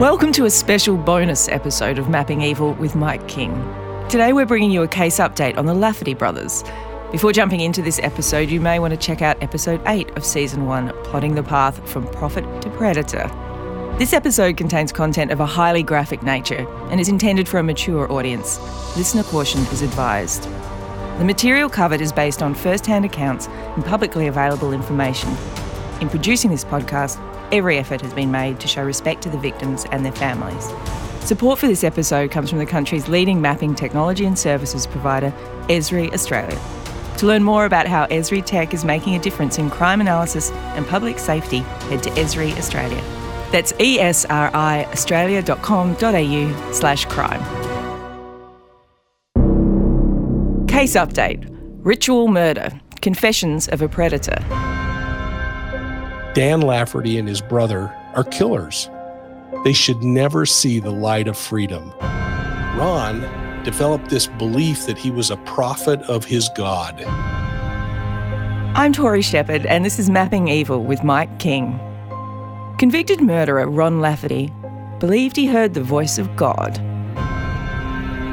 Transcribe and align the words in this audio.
Welcome 0.00 0.30
to 0.32 0.44
a 0.44 0.50
special 0.50 0.98
bonus 0.98 1.48
episode 1.48 1.98
of 1.98 2.10
Mapping 2.10 2.42
Evil 2.42 2.74
with 2.74 2.94
Mike 2.94 3.26
King. 3.28 3.54
Today 4.10 4.34
we're 4.34 4.44
bringing 4.44 4.70
you 4.70 4.82
a 4.82 4.88
case 4.88 5.18
update 5.18 5.56
on 5.56 5.64
the 5.64 5.72
Lafferty 5.72 6.12
brothers. 6.12 6.62
Before 7.10 7.32
jumping 7.32 7.60
into 7.60 7.80
this 7.80 7.98
episode, 8.00 8.50
you 8.50 8.60
may 8.60 8.78
want 8.78 8.92
to 8.92 8.98
check 8.98 9.22
out 9.22 9.42
episode 9.42 9.80
8 9.86 10.10
of 10.10 10.22
season 10.22 10.66
1, 10.66 10.92
Plotting 11.04 11.34
the 11.34 11.42
Path 11.42 11.88
from 11.88 12.06
Prophet 12.08 12.44
to 12.60 12.68
Predator. 12.72 13.26
This 13.98 14.12
episode 14.12 14.58
contains 14.58 14.92
content 14.92 15.30
of 15.30 15.40
a 15.40 15.46
highly 15.46 15.82
graphic 15.82 16.22
nature 16.22 16.68
and 16.90 17.00
is 17.00 17.08
intended 17.08 17.48
for 17.48 17.58
a 17.58 17.62
mature 17.62 18.12
audience. 18.12 18.58
Listener 18.98 19.22
caution 19.22 19.62
is 19.68 19.80
advised. 19.80 20.42
The 21.16 21.24
material 21.24 21.70
covered 21.70 22.02
is 22.02 22.12
based 22.12 22.42
on 22.42 22.54
first 22.54 22.84
hand 22.84 23.06
accounts 23.06 23.46
and 23.48 23.82
publicly 23.82 24.26
available 24.26 24.74
information. 24.74 25.30
In 26.02 26.10
producing 26.10 26.50
this 26.50 26.66
podcast, 26.66 27.18
every 27.52 27.78
effort 27.78 28.00
has 28.00 28.12
been 28.12 28.30
made 28.30 28.60
to 28.60 28.68
show 28.68 28.84
respect 28.84 29.22
to 29.22 29.30
the 29.30 29.38
victims 29.38 29.86
and 29.92 30.04
their 30.04 30.12
families. 30.12 30.70
Support 31.26 31.58
for 31.58 31.66
this 31.66 31.84
episode 31.84 32.30
comes 32.30 32.50
from 32.50 32.58
the 32.58 32.66
country's 32.66 33.08
leading 33.08 33.40
mapping 33.40 33.74
technology 33.74 34.26
and 34.26 34.38
services 34.38 34.86
provider, 34.86 35.32
Esri 35.68 36.12
Australia. 36.12 36.60
To 37.18 37.26
learn 37.26 37.42
more 37.42 37.64
about 37.64 37.86
how 37.86 38.06
Esri 38.06 38.44
Tech 38.44 38.74
is 38.74 38.84
making 38.84 39.16
a 39.16 39.18
difference 39.18 39.58
in 39.58 39.70
crime 39.70 40.00
analysis 40.00 40.52
and 40.52 40.86
public 40.86 41.18
safety, 41.18 41.58
head 41.88 42.02
to 42.02 42.10
Esri 42.10 42.56
Australia. 42.58 43.02
That's 43.50 43.72
esriaustralia.com.au 43.72 46.72
slash 46.72 47.04
crime. 47.06 47.42
Case 50.68 50.94
update 50.94 51.56
Ritual 51.86 52.26
murder. 52.26 52.72
Confessions 53.00 53.68
of 53.68 53.80
a 53.80 53.88
predator. 53.88 54.42
Dan 56.36 56.60
Lafferty 56.60 57.16
and 57.16 57.26
his 57.26 57.40
brother 57.40 57.90
are 58.14 58.22
killers. 58.22 58.90
They 59.64 59.72
should 59.72 60.02
never 60.02 60.44
see 60.44 60.80
the 60.80 60.90
light 60.90 61.28
of 61.28 61.38
freedom. 61.38 61.94
Ron 62.76 63.22
developed 63.64 64.10
this 64.10 64.26
belief 64.26 64.84
that 64.84 64.98
he 64.98 65.10
was 65.10 65.30
a 65.30 65.38
prophet 65.38 66.02
of 66.02 66.26
his 66.26 66.50
God. 66.54 67.02
I'm 68.76 68.92
Tori 68.92 69.22
Shepard, 69.22 69.64
and 69.64 69.82
this 69.82 69.98
is 69.98 70.10
Mapping 70.10 70.48
Evil 70.48 70.84
with 70.84 71.02
Mike 71.02 71.38
King. 71.38 71.80
Convicted 72.78 73.22
murderer 73.22 73.66
Ron 73.66 74.02
Lafferty 74.02 74.52
believed 75.00 75.36
he 75.36 75.46
heard 75.46 75.72
the 75.72 75.82
voice 75.82 76.18
of 76.18 76.36
God. 76.36 76.74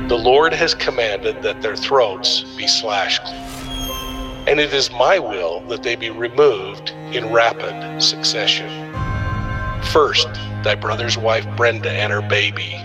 The 0.09 0.19
Lord 0.21 0.51
has 0.51 0.75
commanded 0.75 1.41
that 1.43 1.61
their 1.61 1.77
throats 1.77 2.43
be 2.57 2.67
slashed, 2.67 3.25
and 4.45 4.59
it 4.59 4.73
is 4.73 4.91
my 4.91 5.19
will 5.19 5.61
that 5.67 5.83
they 5.83 5.95
be 5.95 6.09
removed 6.09 6.92
in 7.15 7.31
rapid 7.31 8.01
succession. 8.01 8.69
First, 9.91 10.27
thy 10.63 10.75
brother's 10.75 11.17
wife 11.17 11.45
Brenda 11.55 11.91
and 11.91 12.11
her 12.11 12.21
baby, 12.21 12.75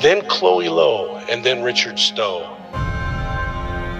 then 0.00 0.26
Chloe 0.28 0.68
Lowe, 0.68 1.16
and 1.30 1.44
then 1.44 1.62
Richard 1.62 1.98
Stowe. 1.98 2.56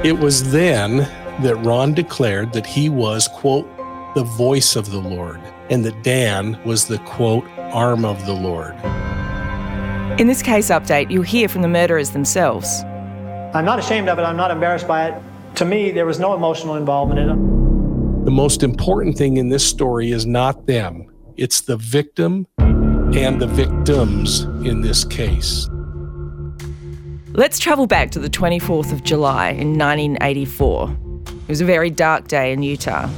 It 0.05 0.18
was 0.18 0.50
then 0.50 0.98
that 1.42 1.56
Ron 1.64 1.94
declared 1.94 2.52
that 2.52 2.66
he 2.66 2.88
was, 2.88 3.28
quote, 3.28 3.66
the 4.14 4.24
voice 4.24 4.77
of 4.77 4.90
the 4.90 4.98
Lord, 5.00 5.40
and 5.70 5.84
that 5.84 6.02
Dan 6.02 6.60
was 6.64 6.86
the, 6.86 6.98
quote, 6.98 7.44
arm 7.58 8.05
of 8.05 8.27
the 8.27 8.32
Lord. 8.32 8.74
In 10.20 10.28
this 10.28 10.42
case 10.42 10.70
update, 10.70 11.10
you'll 11.10 11.22
hear 11.22 11.48
from 11.48 11.62
the 11.62 11.68
murderers 11.68 12.10
themselves. 12.10 12.82
I'm 13.55 13.64
not 13.64 13.78
ashamed 13.78 14.08
of 14.08 14.18
it. 14.18 14.22
I'm 14.22 14.36
not 14.36 14.50
embarrassed 14.50 14.86
by 14.86 15.08
it. 15.08 15.22
To 15.56 15.64
me, 15.64 15.90
there 15.90 16.06
was 16.06 16.20
no 16.20 16.34
emotional 16.34 16.77
involvement 16.77 17.20
in 17.20 17.30
it. 17.30 17.53
The 18.25 18.30
most 18.30 18.62
important 18.62 19.19
thing 19.19 19.36
in 19.36 19.50
this 19.50 19.69
story 19.69 20.11
is 20.11 20.25
not 20.25 20.67
them, 20.67 21.12
it's 21.36 21.61
the 21.61 21.77
victim 21.77 22.47
and 22.58 23.39
the 23.39 23.47
victims 23.47 24.44
in 24.67 24.80
this 24.80 25.05
case. 25.05 25.69
Let's 27.33 27.58
travel 27.58 27.86
back 27.86 28.11
to 28.12 28.19
the 28.19 28.30
24th 28.30 28.92
of 28.92 29.05
July 29.05 29.51
in 29.51 29.79
1984. 29.79 30.96
It 31.27 31.48
was 31.48 31.61
a 31.61 31.67
very 31.67 31.90
dark 31.90 32.27
day 32.27 32.51
in 32.51 32.63
Utah. 32.63 33.11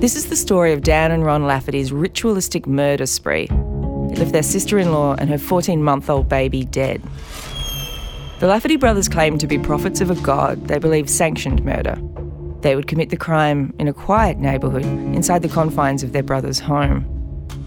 This 0.00 0.16
is 0.16 0.28
the 0.28 0.34
story 0.34 0.72
of 0.72 0.82
Dan 0.82 1.12
and 1.12 1.24
Ron 1.24 1.46
Lafferty's 1.46 1.92
ritualistic 1.92 2.66
murder 2.66 3.06
spree. 3.06 3.46
They 3.46 4.16
left 4.16 4.32
their 4.32 4.42
sister 4.42 4.76
in 4.76 4.92
law 4.92 5.14
and 5.14 5.30
her 5.30 5.38
14 5.38 5.80
month 5.80 6.10
old 6.10 6.28
baby 6.28 6.64
dead. 6.64 7.00
The 8.40 8.48
Lafferty 8.48 8.76
brothers 8.76 9.08
claimed 9.08 9.38
to 9.38 9.46
be 9.46 9.56
prophets 9.56 10.00
of 10.00 10.10
a 10.10 10.16
god 10.16 10.66
they 10.66 10.80
believed 10.80 11.08
sanctioned 11.08 11.64
murder. 11.64 11.96
They 12.64 12.74
would 12.74 12.86
commit 12.86 13.10
the 13.10 13.18
crime 13.18 13.74
in 13.78 13.88
a 13.88 13.92
quiet 13.92 14.38
neighbourhood 14.38 14.86
inside 14.86 15.42
the 15.42 15.50
confines 15.50 16.02
of 16.02 16.12
their 16.14 16.22
brother's 16.22 16.58
home. 16.58 17.04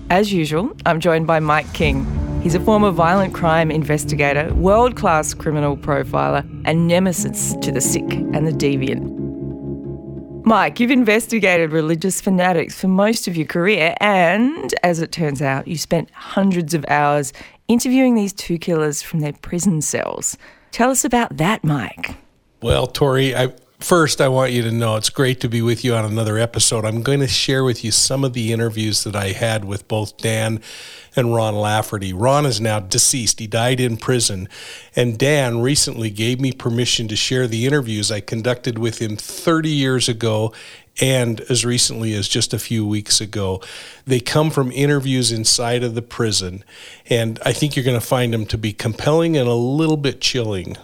As 0.10 0.34
usual, 0.34 0.76
I'm 0.88 1.00
joined 1.00 1.28
by 1.28 1.40
Mike 1.40 1.72
King. 1.72 2.04
He's 2.42 2.56
a 2.56 2.60
former 2.60 2.90
violent 2.90 3.36
crime 3.36 3.70
investigator, 3.70 4.52
world 4.56 4.96
class 4.96 5.36
criminal 5.36 5.78
profiler, 5.78 6.44
and 6.66 6.88
nemesis 6.88 7.56
to 7.62 7.72
the 7.72 7.80
sick 7.80 8.12
and 8.12 8.48
the 8.48 8.52
deviant. 8.52 9.14
Mike, 10.48 10.80
you've 10.80 10.90
investigated 10.90 11.72
religious 11.72 12.20
fanatics 12.20 12.82
for 12.82 12.88
most 12.88 13.28
of 13.28 13.38
your 13.38 13.46
career, 13.46 13.94
and 14.02 14.74
as 14.82 15.00
it 15.00 15.12
turns 15.12 15.44
out, 15.44 15.68
you 15.68 15.78
spent 15.78 16.10
hundreds 16.10 16.74
of 16.74 16.84
hours 16.88 17.34
interviewing 17.68 18.16
these 18.16 18.34
two 18.34 18.58
killers 18.58 19.04
from 19.04 19.20
their 19.20 19.34
prison 19.34 19.80
cells. 19.80 20.40
Tell 20.72 20.90
us 20.90 21.06
about 21.06 21.38
that, 21.38 21.64
Mike. 21.64 22.16
Well, 22.64 22.88
Tori, 22.88 23.36
I, 23.36 23.54
first 23.80 24.22
I 24.22 24.28
want 24.28 24.52
you 24.52 24.62
to 24.64 24.72
know 24.72 24.96
it's 24.96 25.10
great 25.10 25.40
to 25.42 25.50
be 25.50 25.62
with 25.62 25.84
you 25.84 25.96
on 25.96 26.06
another 26.06 26.38
episode. 26.38 26.86
I'm 26.86 27.02
going 27.04 27.20
to 27.20 27.28
share 27.28 27.64
with 27.64 27.84
you 27.84 27.92
some 27.92 28.24
of 28.24 28.34
the 28.34 28.52
interviews 28.52 29.04
that 29.04 29.16
I 29.16 29.32
had 29.32 29.66
with 29.66 29.88
both 29.88 30.18
Dan 30.18 30.62
and 31.16 31.34
Ron 31.34 31.56
Lafferty. 31.56 32.14
Ron 32.14 32.46
is 32.46 32.60
now 32.60 32.80
deceased. 32.80 33.40
He 33.40 33.48
died 33.48 33.80
in 33.80 33.98
prison. 33.98 34.50
And 34.96 35.18
Dan 35.18 35.62
recently 35.62 36.10
gave 36.10 36.40
me 36.40 36.52
permission 36.52 37.08
to 37.08 37.16
share 37.16 37.48
the 37.48 37.66
interviews 37.66 38.12
I 38.12 38.20
conducted 38.20 38.78
with 38.78 39.00
him 39.02 39.16
30 39.16 39.70
years 39.70 40.10
ago 40.10 40.54
and 41.00 41.42
as 41.42 41.64
recently 41.64 42.14
as 42.14 42.28
just 42.28 42.54
a 42.54 42.60
few 42.60 42.86
weeks 42.86 43.22
ago. 43.22 43.62
They 44.06 44.20
come 44.20 44.50
from 44.50 44.72
interviews 44.72 45.32
inside 45.32 45.84
of 45.84 45.96
the 45.96 46.02
prison, 46.02 46.64
and 47.10 47.40
I 47.46 47.54
think 47.54 47.76
you're 47.76 47.86
going 47.86 48.00
to 48.00 48.06
find 48.06 48.34
them 48.34 48.46
to 48.48 48.58
be 48.58 48.74
compelling 48.74 49.38
and 49.38 49.48
a 49.48 49.54
little 49.54 49.98
bit 49.98 50.22
chilling. 50.22 50.76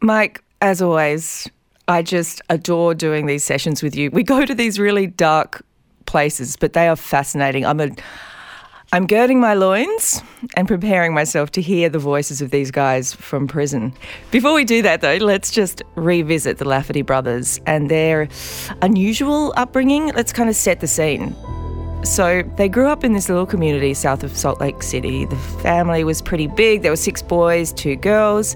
Mike, 0.00 0.42
as 0.60 0.82
always, 0.82 1.48
I 1.88 2.02
just 2.02 2.40
adore 2.48 2.94
doing 2.94 3.26
these 3.26 3.44
sessions 3.44 3.82
with 3.82 3.94
you. 3.94 4.10
We 4.10 4.22
go 4.22 4.44
to 4.44 4.54
these 4.54 4.78
really 4.78 5.06
dark 5.06 5.64
places, 6.06 6.56
but 6.56 6.72
they 6.72 6.88
are 6.88 6.96
fascinating. 6.96 7.66
I'm 7.66 7.80
a 7.80 7.90
I'm 8.92 9.08
girding 9.08 9.40
my 9.40 9.54
loins 9.54 10.22
and 10.56 10.68
preparing 10.68 11.14
myself 11.14 11.50
to 11.52 11.60
hear 11.60 11.88
the 11.88 11.98
voices 11.98 12.40
of 12.40 12.52
these 12.52 12.70
guys 12.70 13.12
from 13.12 13.48
prison. 13.48 13.92
Before 14.30 14.54
we 14.54 14.64
do 14.64 14.82
that, 14.82 15.00
though, 15.00 15.16
let's 15.16 15.50
just 15.50 15.82
revisit 15.96 16.58
the 16.58 16.64
Lafferty 16.64 17.02
brothers 17.02 17.60
and 17.66 17.90
their 17.90 18.28
unusual 18.82 19.52
upbringing. 19.56 20.12
Let's 20.12 20.32
kind 20.32 20.48
of 20.48 20.54
set 20.54 20.78
the 20.78 20.86
scene. 20.86 21.34
So, 22.04 22.44
they 22.56 22.68
grew 22.68 22.86
up 22.86 23.02
in 23.02 23.14
this 23.14 23.28
little 23.28 23.46
community 23.46 23.94
south 23.94 24.22
of 24.22 24.36
Salt 24.36 24.60
Lake 24.60 24.80
City. 24.80 25.24
The 25.24 25.36
family 25.60 26.04
was 26.04 26.22
pretty 26.22 26.46
big. 26.46 26.82
There 26.82 26.92
were 26.92 26.96
six 26.96 27.20
boys, 27.20 27.72
two 27.72 27.96
girls. 27.96 28.54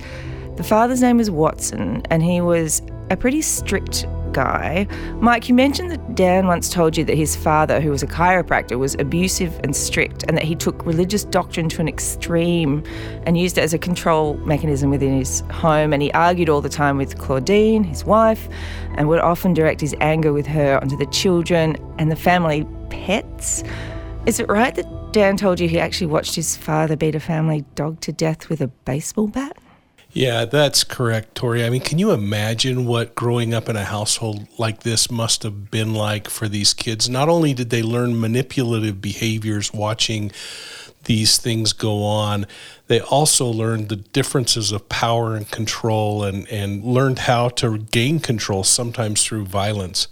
The 0.58 0.64
father's 0.64 1.00
name 1.00 1.18
was 1.18 1.30
Watson, 1.30 2.02
and 2.10 2.20
he 2.20 2.40
was 2.40 2.82
a 3.10 3.16
pretty 3.16 3.42
strict 3.42 4.06
guy. 4.32 4.88
Mike, 5.20 5.48
you 5.48 5.54
mentioned 5.54 5.92
that 5.92 6.16
Dan 6.16 6.48
once 6.48 6.68
told 6.68 6.96
you 6.96 7.04
that 7.04 7.16
his 7.16 7.36
father, 7.36 7.80
who 7.80 7.92
was 7.92 8.02
a 8.02 8.08
chiropractor, 8.08 8.76
was 8.76 8.96
abusive 8.98 9.56
and 9.62 9.76
strict, 9.76 10.24
and 10.24 10.36
that 10.36 10.42
he 10.42 10.56
took 10.56 10.84
religious 10.84 11.22
doctrine 11.22 11.68
to 11.68 11.80
an 11.80 11.86
extreme 11.86 12.82
and 13.24 13.38
used 13.38 13.56
it 13.56 13.60
as 13.60 13.72
a 13.72 13.78
control 13.78 14.34
mechanism 14.38 14.90
within 14.90 15.16
his 15.16 15.44
home. 15.52 15.92
And 15.92 16.02
he 16.02 16.10
argued 16.10 16.48
all 16.48 16.60
the 16.60 16.68
time 16.68 16.96
with 16.96 17.18
Claudine, 17.18 17.84
his 17.84 18.04
wife, 18.04 18.48
and 18.96 19.08
would 19.08 19.20
often 19.20 19.54
direct 19.54 19.80
his 19.80 19.94
anger 20.00 20.32
with 20.32 20.48
her 20.48 20.80
onto 20.82 20.96
the 20.96 21.06
children 21.06 21.76
and 22.00 22.10
the 22.10 22.16
family 22.16 22.66
pets. 22.90 23.62
Is 24.26 24.40
it 24.40 24.48
right 24.48 24.74
that 24.74 25.12
Dan 25.12 25.36
told 25.36 25.60
you 25.60 25.68
he 25.68 25.78
actually 25.78 26.08
watched 26.08 26.34
his 26.34 26.56
father 26.56 26.96
beat 26.96 27.14
a 27.14 27.20
family 27.20 27.64
dog 27.76 28.00
to 28.00 28.12
death 28.12 28.48
with 28.48 28.60
a 28.60 28.66
baseball 28.66 29.28
bat? 29.28 29.56
Yeah, 30.18 30.46
that's 30.46 30.82
correct, 30.82 31.36
Tori. 31.36 31.64
I 31.64 31.70
mean, 31.70 31.80
can 31.80 32.00
you 32.00 32.10
imagine 32.10 32.86
what 32.86 33.14
growing 33.14 33.54
up 33.54 33.68
in 33.68 33.76
a 33.76 33.84
household 33.84 34.48
like 34.58 34.80
this 34.80 35.12
must 35.12 35.44
have 35.44 35.70
been 35.70 35.94
like 35.94 36.28
for 36.28 36.48
these 36.48 36.74
kids? 36.74 37.08
Not 37.08 37.28
only 37.28 37.54
did 37.54 37.70
they 37.70 37.84
learn 37.84 38.20
manipulative 38.20 39.00
behaviors 39.00 39.72
watching 39.72 40.32
these 41.04 41.38
things 41.38 41.72
go 41.72 42.02
on, 42.02 42.48
they 42.88 43.00
also 43.00 43.46
learned 43.46 43.90
the 43.90 43.94
differences 43.94 44.72
of 44.72 44.88
power 44.88 45.36
and 45.36 45.48
control 45.52 46.24
and, 46.24 46.48
and 46.48 46.82
learned 46.82 47.20
how 47.20 47.50
to 47.50 47.78
gain 47.78 48.18
control, 48.18 48.64
sometimes 48.64 49.22
through 49.22 49.44
violence. 49.44 50.08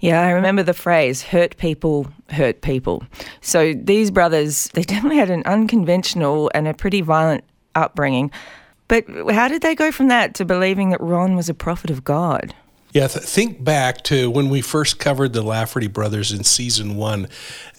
Yeah, 0.00 0.20
I 0.20 0.30
remember 0.30 0.64
the 0.64 0.74
phrase 0.74 1.22
hurt 1.22 1.56
people 1.58 2.08
hurt 2.30 2.60
people. 2.60 3.04
So 3.40 3.72
these 3.72 4.10
brothers, 4.10 4.68
they 4.74 4.82
definitely 4.94 5.18
had 5.18 5.30
an 5.30 5.44
unconventional 5.46 6.50
and 6.56 6.66
a 6.66 6.74
pretty 6.74 7.02
violent 7.02 7.44
upbringing. 7.76 8.32
But 8.88 9.04
how 9.30 9.48
did 9.48 9.62
they 9.62 9.74
go 9.74 9.90
from 9.90 10.08
that 10.08 10.34
to 10.34 10.44
believing 10.44 10.90
that 10.90 11.00
Ron 11.00 11.36
was 11.36 11.48
a 11.48 11.54
prophet 11.54 11.90
of 11.90 12.04
God? 12.04 12.54
Yeah, 12.94 13.08
th- 13.08 13.24
think 13.24 13.64
back 13.64 14.02
to 14.04 14.30
when 14.30 14.48
we 14.48 14.60
first 14.60 15.00
covered 15.00 15.32
the 15.32 15.42
Lafferty 15.42 15.88
brothers 15.88 16.30
in 16.30 16.44
season 16.44 16.94
one. 16.94 17.28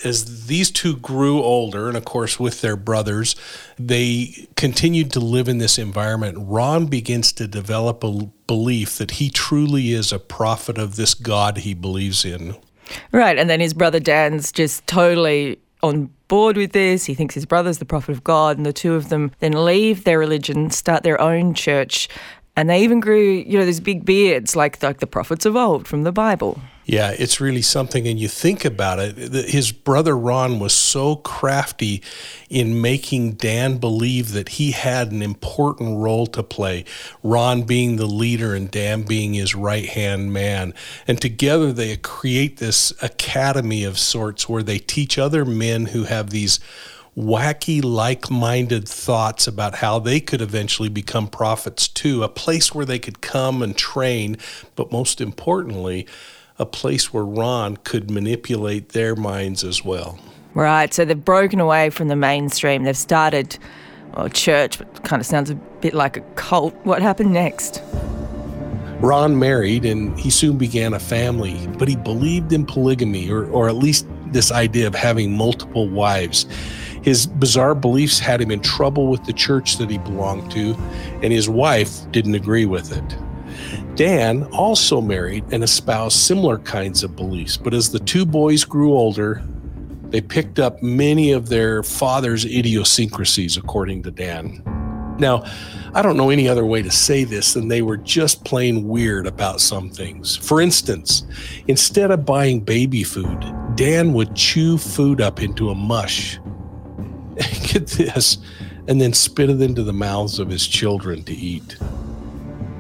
As 0.04 0.48
these 0.48 0.70
two 0.70 0.98
grew 0.98 1.42
older, 1.42 1.88
and 1.88 1.96
of 1.96 2.04
course, 2.04 2.38
with 2.38 2.60
their 2.60 2.76
brothers, 2.76 3.34
they 3.80 4.48
continued 4.58 5.14
to 5.14 5.22
live 5.22 5.48
in 5.48 5.58
this 5.58 5.78
environment. 5.78 6.38
Ron 6.38 6.88
begins 6.88 7.32
to 7.34 7.48
develop 7.48 8.04
a 8.04 8.30
belief 8.46 8.98
that 8.98 9.12
he 9.12 9.30
truly 9.30 9.94
is 9.94 10.12
a 10.12 10.20
prophet 10.20 10.78
of 10.78 10.98
this 10.98 11.14
God 11.14 11.60
he 11.60 11.74
believes 11.74 12.26
in. 12.26 12.58
Right. 13.14 13.38
And 13.38 13.50
then 13.50 13.62
his 13.62 13.74
brother 13.74 14.02
Dan's 14.02 14.52
just 14.52 14.86
totally 14.86 15.60
on 15.82 16.10
board 16.28 16.58
with 16.58 16.72
this. 16.72 17.06
He 17.06 17.14
thinks 17.14 17.36
his 17.36 17.46
brother's 17.46 17.78
the 17.78 17.86
prophet 17.86 18.12
of 18.12 18.24
God, 18.24 18.58
and 18.58 18.66
the 18.66 18.74
two 18.74 18.94
of 18.94 19.10
them 19.10 19.32
then 19.40 19.66
leave 19.66 20.04
their 20.04 20.20
religion, 20.20 20.70
start 20.70 21.04
their 21.04 21.20
own 21.20 21.54
church, 21.54 22.08
and 22.56 22.70
they 22.70 22.84
even 22.84 23.00
grew, 23.00 23.22
you 23.22 23.58
know, 23.60 23.66
these 23.66 23.80
big 23.80 24.06
beards 24.06 24.56
like 24.56 24.82
like 24.82 25.00
the 25.00 25.08
prophets 25.08 25.46
of 25.46 25.56
old 25.56 25.88
from 25.88 26.04
the 26.04 26.12
Bible. 26.12 26.60
Yeah, 26.88 27.16
it's 27.18 27.42
really 27.42 27.64
something. 27.64 28.08
And 28.08 28.20
you 28.20 28.28
think 28.28 28.64
about 28.64 29.00
it, 29.00 29.18
his 29.50 29.72
brother 29.72 30.16
Ron 30.16 30.60
was 30.60 30.72
so 30.72 31.16
crafty 31.16 32.04
in 32.48 32.80
making 32.80 33.34
Dan 33.34 33.78
believe 33.78 34.34
that 34.34 34.50
he 34.50 34.72
had 34.72 35.12
an 35.12 35.24
important 35.24 35.98
role 35.98 36.28
to 36.28 36.44
play. 36.44 36.86
Ron 37.24 37.64
being 37.64 37.96
the 37.96 38.06
leader 38.06 38.54
and 38.54 38.70
Dan 38.70 39.02
being 39.02 39.34
his 39.34 39.56
right 39.56 39.90
hand 39.90 40.32
man. 40.32 40.76
And 41.08 41.20
together 41.20 41.74
they 41.74 41.98
create 41.98 42.58
this 42.58 42.94
academy 43.02 43.84
of 43.84 43.98
sorts 43.98 44.48
where 44.48 44.64
they 44.64 44.78
teach 44.78 45.18
other 45.18 45.44
men 45.44 45.88
who 45.88 46.04
have 46.04 46.30
these 46.30 46.60
wacky, 47.18 47.84
like 47.84 48.30
minded 48.30 48.88
thoughts 48.88 49.48
about 49.48 49.76
how 49.76 50.00
they 50.00 50.20
could 50.20 50.42
eventually 50.42 50.90
become 50.90 51.28
prophets 51.28 51.88
too, 51.88 52.24
a 52.24 52.30
place 52.30 52.74
where 52.74 52.86
they 52.86 53.00
could 53.00 53.22
come 53.22 53.62
and 53.62 53.78
train, 53.78 54.38
but 54.76 54.92
most 54.92 55.22
importantly, 55.22 56.06
a 56.60 56.66
place 56.66 57.14
where 57.14 57.26
Ron 57.26 57.78
could 57.78 58.10
manipulate 58.10 58.90
their 58.90 59.16
minds 59.16 59.64
as 59.64 59.84
well. 59.84 60.20
Right, 60.54 60.94
so 60.94 61.04
they've 61.04 61.24
broken 61.24 61.60
away 61.60 61.90
from 61.90 62.08
the 62.08 62.16
mainstream. 62.16 62.84
They've 62.84 62.96
started 62.96 63.58
well, 64.16 64.30
church, 64.30 64.78
but 64.78 65.04
kind 65.04 65.20
of 65.20 65.26
sounds 65.26 65.50
a 65.50 65.56
bit 65.56 65.94
like 65.94 66.18
a 66.18 66.22
cult. 66.36 66.74
What 66.86 67.02
happened 67.02 67.34
next? 67.34 67.82
Ron 69.02 69.38
married 69.38 69.84
and 69.84 70.18
he 70.18 70.30
soon 70.30 70.58
began 70.58 70.94
a 70.94 71.00
family, 71.00 71.68
but 71.78 71.88
he 71.88 71.98
believed 71.98 72.54
in 72.54 72.66
polygamy, 72.66 73.30
or, 73.30 73.46
or 73.48 73.68
at 73.68 73.76
least 73.76 74.08
this 74.36 74.52
idea 74.52 74.86
of 74.86 74.94
having 74.94 75.36
multiple 75.36 75.88
wives. 75.88 76.46
His 77.02 77.26
bizarre 77.26 77.74
beliefs 77.74 78.20
had 78.20 78.42
him 78.42 78.52
in 78.52 78.60
trouble 78.60 79.08
with 79.08 79.24
the 79.24 79.32
church 79.32 79.78
that 79.78 79.90
he 79.90 79.98
belonged 79.98 80.52
to, 80.52 80.76
and 81.24 81.32
his 81.32 81.48
wife 81.48 82.12
didn't 82.12 82.36
agree 82.36 82.66
with 82.66 82.92
it. 82.92 83.96
Dan 83.96 84.44
also 84.52 85.00
married 85.00 85.46
and 85.52 85.64
espoused 85.64 86.20
similar 86.20 86.58
kinds 86.60 87.02
of 87.02 87.16
beliefs, 87.16 87.56
but 87.56 87.74
as 87.74 87.92
the 87.92 88.00
two 88.00 88.26
boys 88.26 88.66
grew 88.66 88.94
older, 88.94 89.42
they 90.10 90.20
picked 90.20 90.60
up 90.60 90.84
many 90.84 91.32
of 91.32 91.48
their 91.48 91.82
father's 91.82 92.44
idiosyncrasies, 92.44 93.56
according 93.56 94.04
to 94.04 94.12
Dan. 94.12 94.62
Now, 95.18 95.44
I 95.94 96.02
don't 96.02 96.18
know 96.18 96.30
any 96.30 96.48
other 96.48 96.66
way 96.66 96.82
to 96.82 96.92
say 96.92 97.24
this 97.24 97.54
than 97.54 97.68
they 97.68 97.82
were 97.82 97.98
just 97.98 98.44
plain 98.44 98.88
weird 98.88 99.28
about 99.28 99.62
some 99.62 99.90
things. 99.90 100.36
For 100.36 100.60
instance, 100.60 101.24
instead 101.68 102.12
of 102.12 102.26
buying 102.26 102.60
baby 102.60 103.04
food, 103.04 103.46
Dan 103.76 104.14
would 104.14 104.36
chew 104.36 104.78
food 104.78 105.22
up 105.22 105.42
into 105.42 105.70
a 105.70 105.76
mush 105.76 106.40
get 107.64 107.88
this, 107.88 108.38
and 108.88 109.02
then 109.02 109.14
spit 109.14 109.50
it 109.50 109.62
into 109.62 109.84
the 109.84 109.94
mouths 109.94 110.40
of 110.40 110.50
his 110.50 110.66
children 110.66 111.24
to 111.24 111.34
eat. 111.34 111.78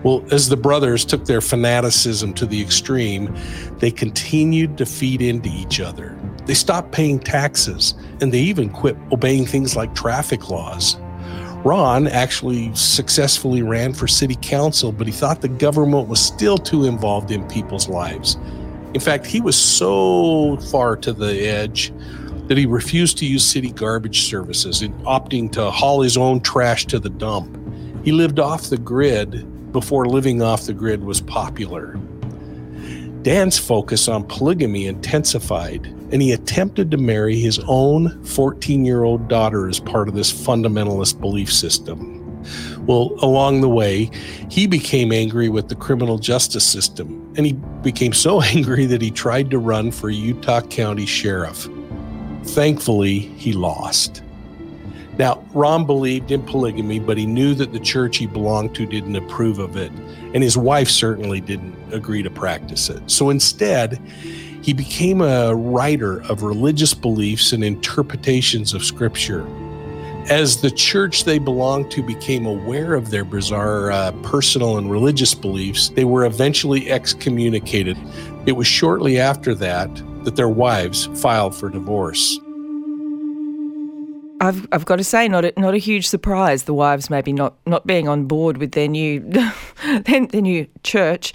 Well, 0.03 0.23
as 0.31 0.49
the 0.49 0.57
brothers 0.57 1.03
took 1.03 1.25
their 1.25 1.41
fanaticism 1.41 2.33
to 2.35 2.45
the 2.45 2.61
extreme, 2.61 3.35
they 3.79 3.91
continued 3.91 4.77
to 4.77 4.85
feed 4.85 5.21
into 5.21 5.49
each 5.49 5.79
other. 5.79 6.17
They 6.45 6.53
stopped 6.53 6.91
paying 6.91 7.19
taxes, 7.19 7.95
and 8.21 8.31
they 8.31 8.39
even 8.39 8.69
quit 8.69 8.95
obeying 9.11 9.45
things 9.45 9.75
like 9.75 9.95
traffic 9.95 10.49
laws. 10.49 10.97
Ron 11.65 12.07
actually 12.07 12.73
successfully 12.75 13.63
ran 13.63 13.91
for 13.91 14.07
city 14.07 14.37
council, 14.43 14.91
but 14.91 15.07
he 15.07 15.11
thought 15.11 15.41
the 15.41 15.47
government 15.47 16.07
was 16.07 16.19
still 16.19 16.59
too 16.59 16.85
involved 16.85 17.31
in 17.31 17.43
people's 17.47 17.89
lives. 17.89 18.35
In 18.93 18.99
fact, 18.99 19.25
he 19.25 19.41
was 19.41 19.57
so 19.57 20.57
far 20.69 20.95
to 20.97 21.11
the 21.11 21.41
edge 21.41 21.91
that 22.47 22.59
he 22.59 22.67
refused 22.67 23.17
to 23.17 23.25
use 23.25 23.43
city 23.43 23.71
garbage 23.71 24.29
services 24.29 24.83
and 24.83 24.93
opting 25.05 25.51
to 25.53 25.71
haul 25.71 26.01
his 26.01 26.17
own 26.17 26.39
trash 26.39 26.85
to 26.85 26.99
the 26.99 27.09
dump. 27.09 27.57
He 28.05 28.11
lived 28.11 28.39
off 28.39 28.69
the 28.69 28.77
grid 28.77 29.71
before 29.71 30.05
living 30.05 30.43
off 30.43 30.67
the 30.67 30.73
grid 30.73 31.03
was 31.03 31.19
popular. 31.19 31.95
Dan's 33.23 33.57
focus 33.57 34.07
on 34.07 34.23
polygamy 34.25 34.85
intensified, 34.85 35.91
and 36.11 36.21
he 36.21 36.31
attempted 36.31 36.91
to 36.91 36.97
marry 36.97 37.37
his 37.37 37.59
own 37.67 38.23
14 38.23 38.85
year 38.85 39.03
old 39.03 39.27
daughter 39.27 39.67
as 39.67 39.79
part 39.79 40.07
of 40.07 40.15
this 40.15 40.31
fundamentalist 40.31 41.19
belief 41.19 41.51
system. 41.51 42.21
Well, 42.85 43.15
along 43.21 43.61
the 43.61 43.69
way, 43.69 44.11
he 44.49 44.67
became 44.67 45.11
angry 45.11 45.49
with 45.49 45.69
the 45.69 45.75
criminal 45.75 46.19
justice 46.19 46.65
system, 46.65 47.33
and 47.35 47.45
he 47.45 47.53
became 47.53 48.13
so 48.13 48.41
angry 48.55 48.85
that 48.85 49.01
he 49.01 49.11
tried 49.11 49.49
to 49.51 49.57
run 49.57 49.91
for 49.91 50.09
Utah 50.09 50.61
County 50.61 51.05
Sheriff. 51.05 51.67
Thankfully, 52.43 53.19
he 53.19 53.53
lost. 53.53 54.21
Now, 55.17 55.43
Ron 55.53 55.85
believed 55.85 56.31
in 56.31 56.43
polygamy, 56.43 56.99
but 56.99 57.17
he 57.17 57.25
knew 57.25 57.55
that 57.55 57.71
the 57.71 57.79
church 57.79 58.17
he 58.17 58.27
belonged 58.27 58.75
to 58.75 58.85
didn't 58.85 59.15
approve 59.15 59.59
of 59.59 59.77
it, 59.77 59.91
and 60.33 60.43
his 60.43 60.57
wife 60.57 60.89
certainly 60.89 61.39
didn't 61.39 61.75
agree 61.93 62.21
to 62.21 62.29
practice 62.29 62.89
it. 62.89 63.09
So 63.09 63.29
instead, 63.29 63.99
he 64.65 64.73
became 64.73 65.21
a 65.21 65.53
writer 65.53 66.23
of 66.23 66.41
religious 66.41 66.95
beliefs 66.95 67.53
and 67.53 67.63
interpretations 67.63 68.73
of 68.73 68.83
scripture. 68.83 69.45
As 70.27 70.59
the 70.59 70.71
church 70.71 71.23
they 71.23 71.37
belonged 71.37 71.91
to 71.91 72.01
became 72.01 72.47
aware 72.47 72.95
of 72.95 73.11
their 73.11 73.23
bizarre 73.23 73.91
uh, 73.91 74.11
personal 74.23 74.79
and 74.79 74.89
religious 74.89 75.35
beliefs, 75.35 75.89
they 75.89 76.03
were 76.03 76.25
eventually 76.25 76.89
excommunicated. 76.89 77.95
It 78.47 78.53
was 78.53 78.65
shortly 78.65 79.19
after 79.19 79.53
that 79.53 79.95
that 80.23 80.35
their 80.35 80.49
wives 80.49 81.09
filed 81.21 81.55
for 81.55 81.69
divorce. 81.69 82.39
I've, 84.41 84.67
I've 84.71 84.85
got 84.85 84.97
to 84.97 85.03
say, 85.03 85.27
not 85.27 85.45
a, 85.45 85.53
not 85.57 85.73
a 85.73 85.77
huge 85.77 86.07
surprise. 86.07 86.63
The 86.63 86.73
wives 86.73 87.09
maybe 87.09 87.31
not, 87.31 87.55
not 87.65 87.87
being 87.87 88.07
on 88.07 88.25
board 88.25 88.57
with 88.57 88.73
their 88.73 88.87
new 88.87 89.19
their, 90.05 90.27
their 90.27 90.41
new 90.41 90.67
church. 90.83 91.33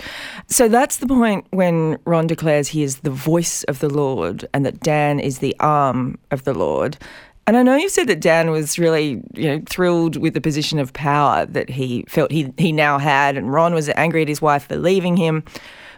So 0.48 0.68
that's 0.68 0.98
the 0.98 1.06
point 1.06 1.46
when 1.50 1.98
Ron 2.04 2.26
declares 2.26 2.68
he 2.68 2.82
is 2.82 3.00
the 3.00 3.10
voice 3.10 3.64
of 3.64 3.78
the 3.78 3.88
Lord 3.88 4.46
and 4.52 4.66
that 4.66 4.80
Dan 4.80 5.18
is 5.18 5.38
the 5.38 5.56
arm 5.60 6.18
of 6.30 6.44
the 6.44 6.54
Lord. 6.54 6.98
And 7.46 7.56
I 7.56 7.62
know 7.62 7.74
you 7.74 7.88
said 7.88 8.06
that 8.06 8.20
Dan 8.20 8.50
was 8.50 8.78
really, 8.78 9.22
you 9.34 9.48
know, 9.48 9.62
thrilled 9.66 10.16
with 10.16 10.34
the 10.34 10.40
position 10.40 10.78
of 10.78 10.92
power 10.92 11.46
that 11.46 11.68
he 11.68 12.04
felt 12.06 12.30
he 12.30 12.52
he 12.58 12.70
now 12.70 12.98
had, 12.98 13.36
and 13.36 13.52
Ron 13.52 13.74
was 13.74 13.88
angry 13.96 14.22
at 14.22 14.28
his 14.28 14.40
wife 14.40 14.68
for 14.68 14.76
leaving 14.76 15.16
him. 15.16 15.42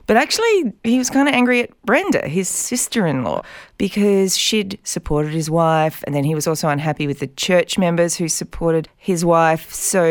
But 0.07 0.17
actually, 0.17 0.73
he 0.85 0.99
was 0.99 1.11
kind 1.11 1.29
of 1.29 1.35
angry 1.35 1.63
at 1.63 1.83
Brenda, 1.83 2.29
his 2.29 2.49
sister 2.49 3.07
in 3.07 3.25
law, 3.25 3.43
because 3.79 4.37
she'd 4.37 4.79
supported 4.83 5.33
his 5.33 5.49
wife. 5.49 6.03
And 6.07 6.15
then 6.15 6.25
he 6.25 6.35
was 6.35 6.47
also 6.47 6.69
unhappy 6.69 7.07
with 7.07 7.21
the 7.21 7.29
church 7.29 7.79
members 7.79 8.17
who 8.17 8.29
supported 8.29 8.89
his 8.97 9.25
wife. 9.25 9.73
So 9.73 10.05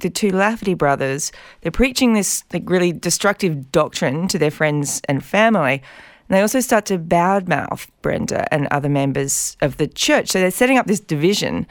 the 0.00 0.10
two 0.12 0.30
Lafferty 0.30 0.74
brothers, 0.74 1.32
they're 1.60 1.72
preaching 1.72 2.14
this 2.14 2.44
like, 2.52 2.68
really 2.70 2.92
destructive 2.92 3.72
doctrine 3.72 4.28
to 4.28 4.38
their 4.38 4.50
friends 4.50 5.00
and 5.08 5.24
family. 5.24 5.82
And 6.28 6.36
they 6.36 6.40
also 6.40 6.60
start 6.60 6.86
to 6.86 6.98
badmouth 6.98 7.88
Brenda 8.02 8.52
and 8.52 8.66
other 8.70 8.88
members 8.88 9.56
of 9.60 9.76
the 9.76 9.86
church. 9.86 10.30
So 10.30 10.40
they're 10.40 10.50
setting 10.50 10.78
up 10.78 10.86
this 10.86 11.00
division. 11.00 11.66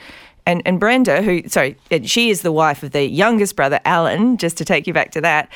And, 0.45 0.61
and 0.65 0.79
Brenda, 0.79 1.21
who, 1.21 1.47
sorry, 1.47 1.77
she 2.03 2.29
is 2.29 2.41
the 2.41 2.51
wife 2.51 2.83
of 2.83 2.91
the 2.91 3.07
youngest 3.09 3.55
brother, 3.55 3.79
Alan, 3.85 4.37
just 4.37 4.57
to 4.57 4.65
take 4.65 4.85
you 4.85 4.93
back 4.93 5.11
to 5.11 5.21
that, 5.21 5.49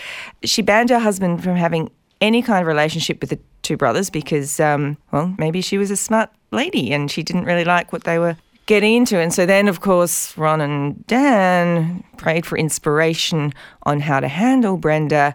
she 0.44 0.62
banned 0.62 0.90
her 0.90 1.00
husband 1.00 1.44
from 1.44 1.58
having 1.58 1.92
any 2.22 2.42
kind 2.42 2.62
of 2.62 2.68
relationship 2.68 3.22
with 3.22 3.30
the 3.30 3.40
two 3.62 3.78
brothers 3.78 4.10
because, 4.10 4.60
um, 4.60 4.98
well, 5.12 5.34
maybe 5.38 5.62
she 5.62 5.78
was 5.78 5.92
a 5.92 5.98
smart 5.98 6.30
lady 6.52 6.94
and 6.94 7.12
she 7.12 7.24
didn't 7.24 7.46
really 7.46 7.66
like 7.66 7.92
what 7.92 8.04
they 8.04 8.18
were 8.20 8.38
getting 8.66 8.94
into. 8.94 9.18
And 9.18 9.34
so 9.34 9.46
then, 9.46 9.68
of 9.68 9.82
course, 9.82 10.38
Ron 10.38 10.62
and 10.62 11.06
Dan 11.08 12.04
prayed 12.18 12.46
for 12.46 12.58
inspiration 12.58 13.54
on 13.84 14.02
how 14.02 14.20
to 14.20 14.28
handle 14.28 14.78
Brenda. 14.78 15.34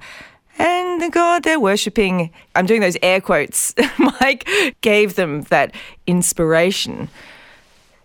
And 0.58 1.00
the 1.00 1.10
God 1.10 1.42
they're 1.42 1.58
worshipping, 1.58 2.30
I'm 2.54 2.66
doing 2.66 2.80
those 2.80 2.96
air 3.02 3.20
quotes, 3.20 3.74
Mike 3.98 4.48
gave 4.82 5.16
them 5.16 5.42
that 5.42 5.74
inspiration. 6.06 7.08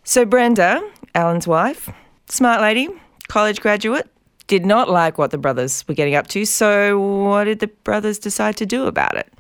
So, 0.04 0.26
Brenda, 0.26 0.82
Alan's 1.14 1.48
wife, 1.48 1.90
smart 2.30 2.62
lady, 2.62 2.88
college 3.28 3.60
graduate, 3.60 4.10
did 4.48 4.66
not 4.66 4.90
like 4.90 5.18
what 5.18 5.32
the 5.32 5.38
brothers 5.38 5.86
were 5.88 5.94
getting 5.94 6.16
up 6.16 6.28
to. 6.28 6.46
So, 6.46 7.00
what 7.00 7.46
did 7.46 7.60
the 7.60 7.68
brothers 7.68 8.18
decide 8.18 8.58
to 8.58 8.66
do 8.66 8.86
about 8.86 9.16
it? 9.16 9.32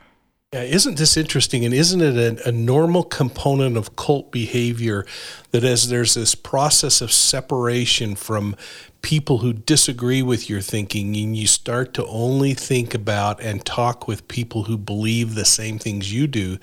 Yeah, 0.54 0.62
isn't 0.62 0.98
this 0.98 1.18
interesting? 1.18 1.66
And 1.66 1.74
isn't 1.74 2.00
it 2.00 2.16
a, 2.16 2.48
a, 2.48 2.52
normal 2.54 3.04
component 3.04 3.76
of 3.76 3.98
cult 3.98 4.32
behavior 4.32 5.06
that 5.52 5.66
as 5.66 5.90
there's 5.90 6.14
this 6.14 6.36
process 6.36 7.02
of 7.02 7.12
separation 7.12 8.16
from 8.16 8.56
people 9.02 9.40
who 9.40 9.54
disagree 9.54 10.22
with 10.22 10.50
your 10.50 10.62
thinking, 10.62 11.16
and 11.16 11.36
you 11.36 11.48
start 11.48 11.94
to 11.94 12.06
only 12.08 12.54
think 12.54 12.94
about 12.94 13.42
and 13.42 13.66
talk 13.66 14.08
with 14.08 14.28
people 14.28 14.64
who 14.64 14.78
believe 14.78 15.36
the 15.36 15.46
same 15.46 15.80
things 15.80 16.14
you 16.14 16.28
do, 16.28 16.58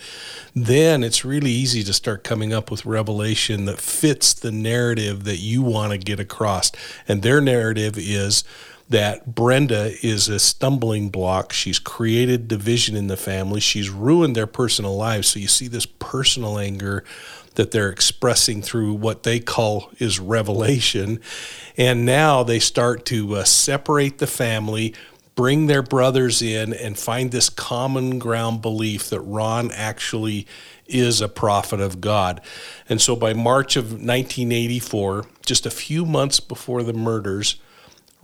then 0.55 1.03
it's 1.03 1.25
really 1.25 1.51
easy 1.51 1.83
to 1.83 1.93
start 1.93 2.25
coming 2.25 2.53
up 2.53 2.71
with 2.71 2.85
revelation 2.85 3.65
that 3.65 3.81
fits 3.81 4.35
the 4.35 4.53
narrative 4.53 5.25
that 5.25 5.39
you 5.39 5.63
want 5.63 5.93
to 5.93 5.99
get 5.99 6.21
across. 6.21 6.71
And 7.09 7.23
their 7.23 7.41
narrative 7.41 7.95
is, 7.97 8.45
that 8.89 9.35
Brenda 9.35 9.95
is 10.03 10.29
a 10.29 10.39
stumbling 10.39 11.09
block. 11.09 11.53
She's 11.53 11.79
created 11.79 12.49
division 12.49 12.97
in 12.97 13.07
the 13.07 13.17
family. 13.17 13.61
She's 13.61 13.89
ruined 13.89 14.37
their 14.37 14.47
personal 14.47 14.95
lives. 14.97 15.29
So 15.29 15.39
you 15.39 15.49
see 15.49 15.69
this 15.69 15.87
personal 15.87 16.59
anger 16.59 17.03
that 17.55 17.71
they're 17.71 17.91
expressing 17.91 18.63
through 18.63 18.95
what 18.95 19.23
they 19.23 19.41
call 19.41 19.91
is 19.99 20.19
revelation. 20.19 21.21
And 21.77 22.05
now 22.05 22.43
they 22.43 22.59
start 22.59 23.05
to 23.07 23.37
uh, 23.37 23.45
separate 23.45 24.19
the 24.19 24.27
family, 24.27 24.95
bring 25.35 25.67
their 25.67 25.83
brothers 25.83 26.43
in, 26.43 26.73
and 26.73 26.99
find 26.99 27.31
this 27.31 27.49
common 27.49 28.19
ground 28.19 28.63
belief 28.63 29.11
that 29.11 29.21
Ron 29.21 29.71
actually 29.73 30.47
is 30.87 31.21
a 31.21 31.29
prophet 31.29 31.81
of 31.81 32.01
God. 32.01 32.41
And 32.89 33.01
so 33.01 33.17
by 33.17 33.33
March 33.33 33.77
of 33.77 33.93
1984, 33.93 35.27
just 35.47 35.67
a 35.67 35.71
few 35.71 36.05
months 36.05 36.41
before 36.41 36.83
the 36.83 36.93
murders, 36.93 37.57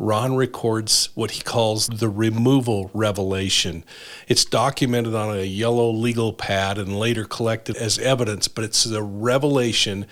Ron 0.00 0.34
records 0.34 1.10
what 1.14 1.32
he 1.32 1.42
calls 1.42 1.86
the 1.86 2.08
removal 2.08 2.90
revelation. 2.94 3.84
It's 4.28 4.46
documented 4.46 5.14
on 5.14 5.36
a 5.36 5.42
yellow 5.42 5.90
legal 5.90 6.32
pad 6.32 6.78
and 6.78 6.98
later 6.98 7.24
collected 7.24 7.76
as 7.76 7.98
evidence, 7.98 8.48
but 8.48 8.64
it's 8.64 8.84
the 8.84 9.02
revelation 9.02 10.06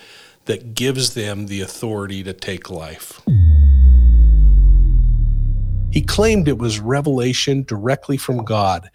that 0.45 0.75
gives 0.75 1.15
them 1.15 1.47
the 1.47 1.63
authority 1.63 2.23
to 2.23 2.35
take 2.35 2.69
life. 2.69 3.23
He 5.91 6.03
claimed 6.03 6.49
it 6.49 6.59
was 6.59 6.81
revelation 6.81 7.63
directly 7.63 8.19
from 8.19 8.45
God, 8.45 8.91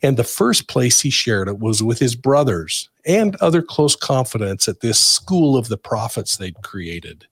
and 0.00 0.16
the 0.16 0.22
first 0.22 0.68
place 0.68 1.00
he 1.00 1.10
shared 1.10 1.48
it 1.48 1.58
was 1.58 1.82
with 1.82 1.98
his 1.98 2.14
brothers 2.14 2.88
and 3.04 3.34
other 3.36 3.62
close 3.62 3.96
confidants 3.96 4.68
at 4.68 4.78
this 4.78 5.00
school 5.00 5.56
of 5.56 5.66
the 5.66 5.76
prophets 5.76 6.36
they'd 6.36 6.62
created. 6.62 7.26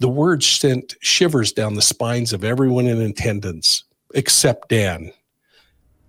The 0.00 0.08
words 0.08 0.46
sent 0.46 0.94
shivers 1.02 1.52
down 1.52 1.74
the 1.74 1.82
spines 1.82 2.32
of 2.32 2.42
everyone 2.42 2.86
in 2.86 3.02
attendance, 3.02 3.84
except 4.14 4.70
Dan. 4.70 5.12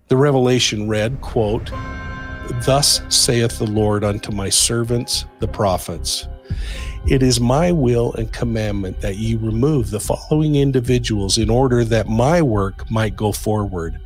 The 0.08 0.16
revelation 0.16 0.88
read, 0.88 1.20
quote, 1.20 1.70
Thus 2.64 3.02
saith 3.14 3.58
the 3.58 3.70
Lord 3.70 4.02
unto 4.02 4.32
my 4.32 4.48
servants, 4.48 5.26
the 5.40 5.48
prophets. 5.48 6.26
It 7.06 7.22
is 7.22 7.38
my 7.38 7.70
will 7.70 8.14
and 8.14 8.32
commandment 8.32 9.02
that 9.02 9.16
ye 9.16 9.34
remove 9.34 9.90
the 9.90 10.00
following 10.00 10.54
individuals 10.54 11.36
in 11.36 11.50
order 11.50 11.84
that 11.84 12.08
my 12.08 12.40
work 12.40 12.90
might 12.90 13.14
go 13.14 13.30
forward. 13.30 14.00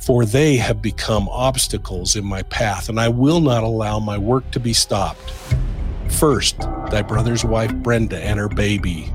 For 0.00 0.24
they 0.24 0.56
have 0.56 0.82
become 0.82 1.28
obstacles 1.28 2.16
in 2.16 2.24
my 2.24 2.42
path, 2.42 2.88
and 2.88 2.98
I 2.98 3.10
will 3.10 3.40
not 3.40 3.62
allow 3.62 4.00
my 4.00 4.18
work 4.18 4.50
to 4.50 4.58
be 4.58 4.72
stopped. 4.72 5.30
First, 6.08 6.58
thy 6.90 7.02
brother's 7.02 7.44
wife 7.44 7.72
Brenda 7.76 8.18
and 8.18 8.36
her 8.36 8.48
baby, 8.48 9.12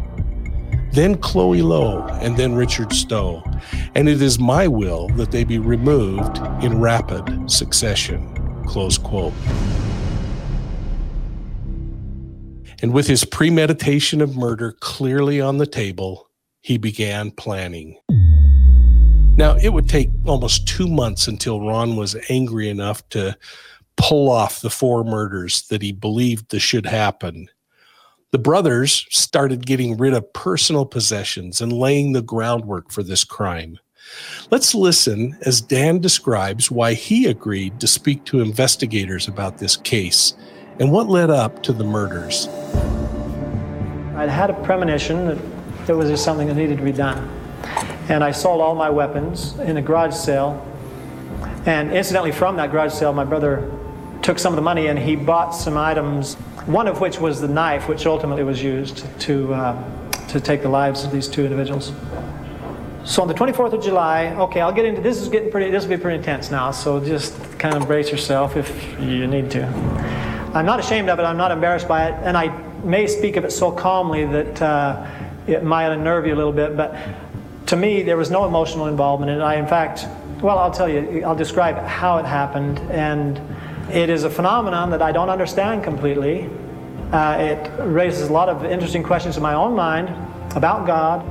then 0.95 1.17
Chloe 1.17 1.61
Lowe, 1.61 2.07
and 2.21 2.37
then 2.37 2.55
Richard 2.55 2.93
Stowe. 2.93 3.43
And 3.95 4.07
it 4.07 4.21
is 4.21 4.39
my 4.39 4.67
will 4.67 5.09
that 5.09 5.31
they 5.31 5.43
be 5.43 5.59
removed 5.59 6.37
in 6.63 6.79
rapid 6.79 7.51
succession. 7.51 8.31
Close 8.65 8.97
quote. 8.97 9.33
And 12.81 12.93
with 12.93 13.07
his 13.07 13.25
premeditation 13.25 14.21
of 14.21 14.37
murder 14.37 14.73
clearly 14.79 15.41
on 15.41 15.57
the 15.57 15.67
table, 15.67 16.29
he 16.61 16.77
began 16.77 17.31
planning. 17.31 17.97
Now, 19.37 19.57
it 19.57 19.73
would 19.73 19.89
take 19.89 20.09
almost 20.25 20.67
two 20.67 20.87
months 20.87 21.27
until 21.27 21.65
Ron 21.65 21.97
was 21.97 22.15
angry 22.29 22.69
enough 22.69 23.07
to 23.09 23.37
pull 23.97 24.29
off 24.29 24.61
the 24.61 24.69
four 24.69 25.03
murders 25.03 25.63
that 25.67 25.81
he 25.81 25.91
believed 25.91 26.49
should 26.59 26.85
happen 26.85 27.49
the 28.31 28.39
brothers 28.39 29.05
started 29.09 29.65
getting 29.65 29.97
rid 29.97 30.13
of 30.13 30.33
personal 30.33 30.85
possessions 30.85 31.61
and 31.61 31.71
laying 31.71 32.11
the 32.11 32.21
groundwork 32.21 32.91
for 32.91 33.03
this 33.03 33.23
crime. 33.23 33.77
Let's 34.51 34.75
listen 34.75 35.37
as 35.41 35.61
Dan 35.61 35.99
describes 35.99 36.69
why 36.69 36.93
he 36.93 37.25
agreed 37.27 37.79
to 37.79 37.87
speak 37.87 38.23
to 38.25 38.41
investigators 38.41 39.27
about 39.27 39.57
this 39.57 39.77
case 39.77 40.33
and 40.79 40.91
what 40.91 41.07
led 41.07 41.29
up 41.29 41.63
to 41.63 41.73
the 41.73 41.83
murders. 41.83 42.47
I'd 44.15 44.29
had 44.29 44.49
a 44.49 44.53
premonition 44.63 45.27
that 45.27 45.37
there 45.87 45.95
was 45.95 46.09
just 46.09 46.23
something 46.23 46.47
that 46.47 46.55
needed 46.55 46.77
to 46.77 46.83
be 46.83 46.91
done. 46.91 47.29
And 48.09 48.23
I 48.23 48.31
sold 48.31 48.61
all 48.61 48.75
my 48.75 48.89
weapons 48.89 49.57
in 49.59 49.77
a 49.77 49.81
garage 49.81 50.13
sale. 50.13 50.63
And 51.65 51.91
incidentally, 51.91 52.31
from 52.31 52.55
that 52.57 52.71
garage 52.71 52.93
sale, 52.93 53.13
my 53.13 53.25
brother 53.25 53.71
took 54.25 54.39
some 54.39 54.51
of 54.51 54.55
the 54.55 54.61
money 54.63 54.87
and 54.87 54.97
he 54.97 55.15
bought 55.15 55.51
some 55.51 55.77
items 55.77 56.33
one 56.65 56.87
of 56.87 56.99
which 56.99 57.19
was 57.19 57.39
the 57.39 57.47
knife 57.47 57.87
which 57.87 58.07
ultimately 58.07 58.43
was 58.43 58.61
used 58.61 59.05
to, 59.19 59.53
uh, 59.53 60.27
to 60.27 60.39
take 60.39 60.63
the 60.63 60.67
lives 60.67 61.03
of 61.03 61.11
these 61.11 61.27
two 61.27 61.43
individuals. 61.43 61.93
So 63.03 63.21
on 63.21 63.27
the 63.27 63.35
24th 63.35 63.73
of 63.73 63.83
July, 63.83 64.33
okay, 64.33 64.61
I'll 64.61 64.73
get 64.73 64.85
into 64.85 64.99
this 64.99 65.21
is 65.21 65.29
getting 65.29 65.51
pretty 65.51 65.69
this 65.69 65.83
will 65.83 65.91
be 65.91 66.01
pretty 66.01 66.17
intense 66.17 66.49
now, 66.49 66.71
so 66.71 66.99
just 66.99 67.37
kind 67.59 67.75
of 67.75 67.85
brace 67.85 68.09
yourself 68.09 68.57
if 68.57 68.99
you 68.99 69.27
need 69.27 69.51
to. 69.51 69.67
I'm 70.55 70.65
not 70.65 70.79
ashamed 70.79 71.07
of 71.09 71.19
it, 71.19 71.21
I'm 71.21 71.37
not 71.37 71.51
embarrassed 71.51 71.87
by 71.87 72.07
it, 72.07 72.15
and 72.23 72.35
I 72.35 72.47
may 72.83 73.05
speak 73.05 73.35
of 73.35 73.45
it 73.45 73.51
so 73.51 73.71
calmly 73.71 74.25
that 74.25 74.59
uh, 74.59 75.05
it 75.45 75.63
might 75.63 75.91
unnerve 75.91 76.25
you 76.25 76.33
a 76.33 76.35
little 76.35 76.51
bit, 76.51 76.75
but 76.75 76.97
to 77.67 77.75
me 77.75 78.01
there 78.01 78.17
was 78.17 78.31
no 78.31 78.45
emotional 78.45 78.87
involvement 78.87 79.29
in 79.29 79.37
it. 79.37 79.43
I 79.43 79.57
in 79.57 79.67
fact, 79.67 80.07
well, 80.41 80.57
I'll 80.57 80.71
tell 80.73 80.89
you, 80.89 81.23
I'll 81.23 81.35
describe 81.35 81.77
how 81.77 82.17
it 82.17 82.25
happened 82.25 82.79
and 82.89 83.39
it 83.91 84.09
is 84.09 84.23
a 84.23 84.29
phenomenon 84.29 84.89
that 84.91 85.01
I 85.01 85.11
don't 85.11 85.29
understand 85.29 85.83
completely. 85.83 86.49
Uh, 87.11 87.37
it 87.39 87.71
raises 87.83 88.29
a 88.29 88.33
lot 88.33 88.49
of 88.49 88.65
interesting 88.65 89.03
questions 89.03 89.37
in 89.37 89.43
my 89.43 89.53
own 89.53 89.75
mind 89.75 90.09
about 90.55 90.85
God. 90.87 91.25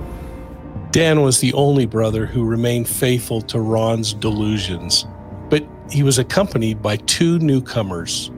Dan 0.93 1.23
was 1.23 1.41
the 1.41 1.53
only 1.55 1.87
brother 1.87 2.27
who 2.27 2.45
remained 2.45 2.89
faithful 2.89 3.43
to 3.43 3.59
Ron's 3.59 4.15
delusions, 4.15 5.07
but 5.51 5.67
he 5.91 6.03
was 6.03 6.19
accompanied 6.19 6.81
by 6.81 6.97
two 6.97 7.39
newcomers 7.41 8.31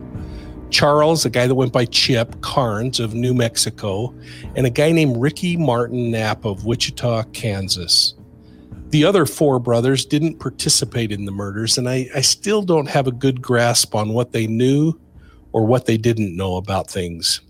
Charles, 0.71 1.25
a 1.25 1.31
guy 1.31 1.47
that 1.47 1.55
went 1.55 1.73
by 1.73 1.85
Chip 1.85 2.41
Carnes 2.41 2.99
of 2.99 3.15
New 3.15 3.35
Mexico, 3.35 4.15
and 4.57 4.67
a 4.67 4.71
guy 4.71 4.91
named 4.93 5.17
Ricky 5.17 5.57
Martin 5.57 6.11
Knapp 6.11 6.45
of 6.45 6.65
Wichita, 6.65 7.23
Kansas. 7.33 8.15
The 8.91 9.05
other 9.05 9.27
four 9.27 9.59
brothers 9.59 10.05
didn't 10.05 10.39
participate 10.39 11.11
in 11.11 11.25
the 11.25 11.33
murders, 11.33 11.77
and 11.77 11.89
I, 11.89 12.09
I 12.15 12.21
still 12.21 12.63
don't 12.63 12.89
have 12.89 13.07
a 13.07 13.13
good 13.13 13.43
grasp 13.43 13.95
on 13.95 14.11
what 14.11 14.33
they 14.33 14.47
knew 14.47 14.99
or 15.53 15.67
what 15.67 15.87
they 15.87 15.97
didn't 15.97 16.37
know 16.37 16.57
about 16.57 16.89
things. 16.89 17.41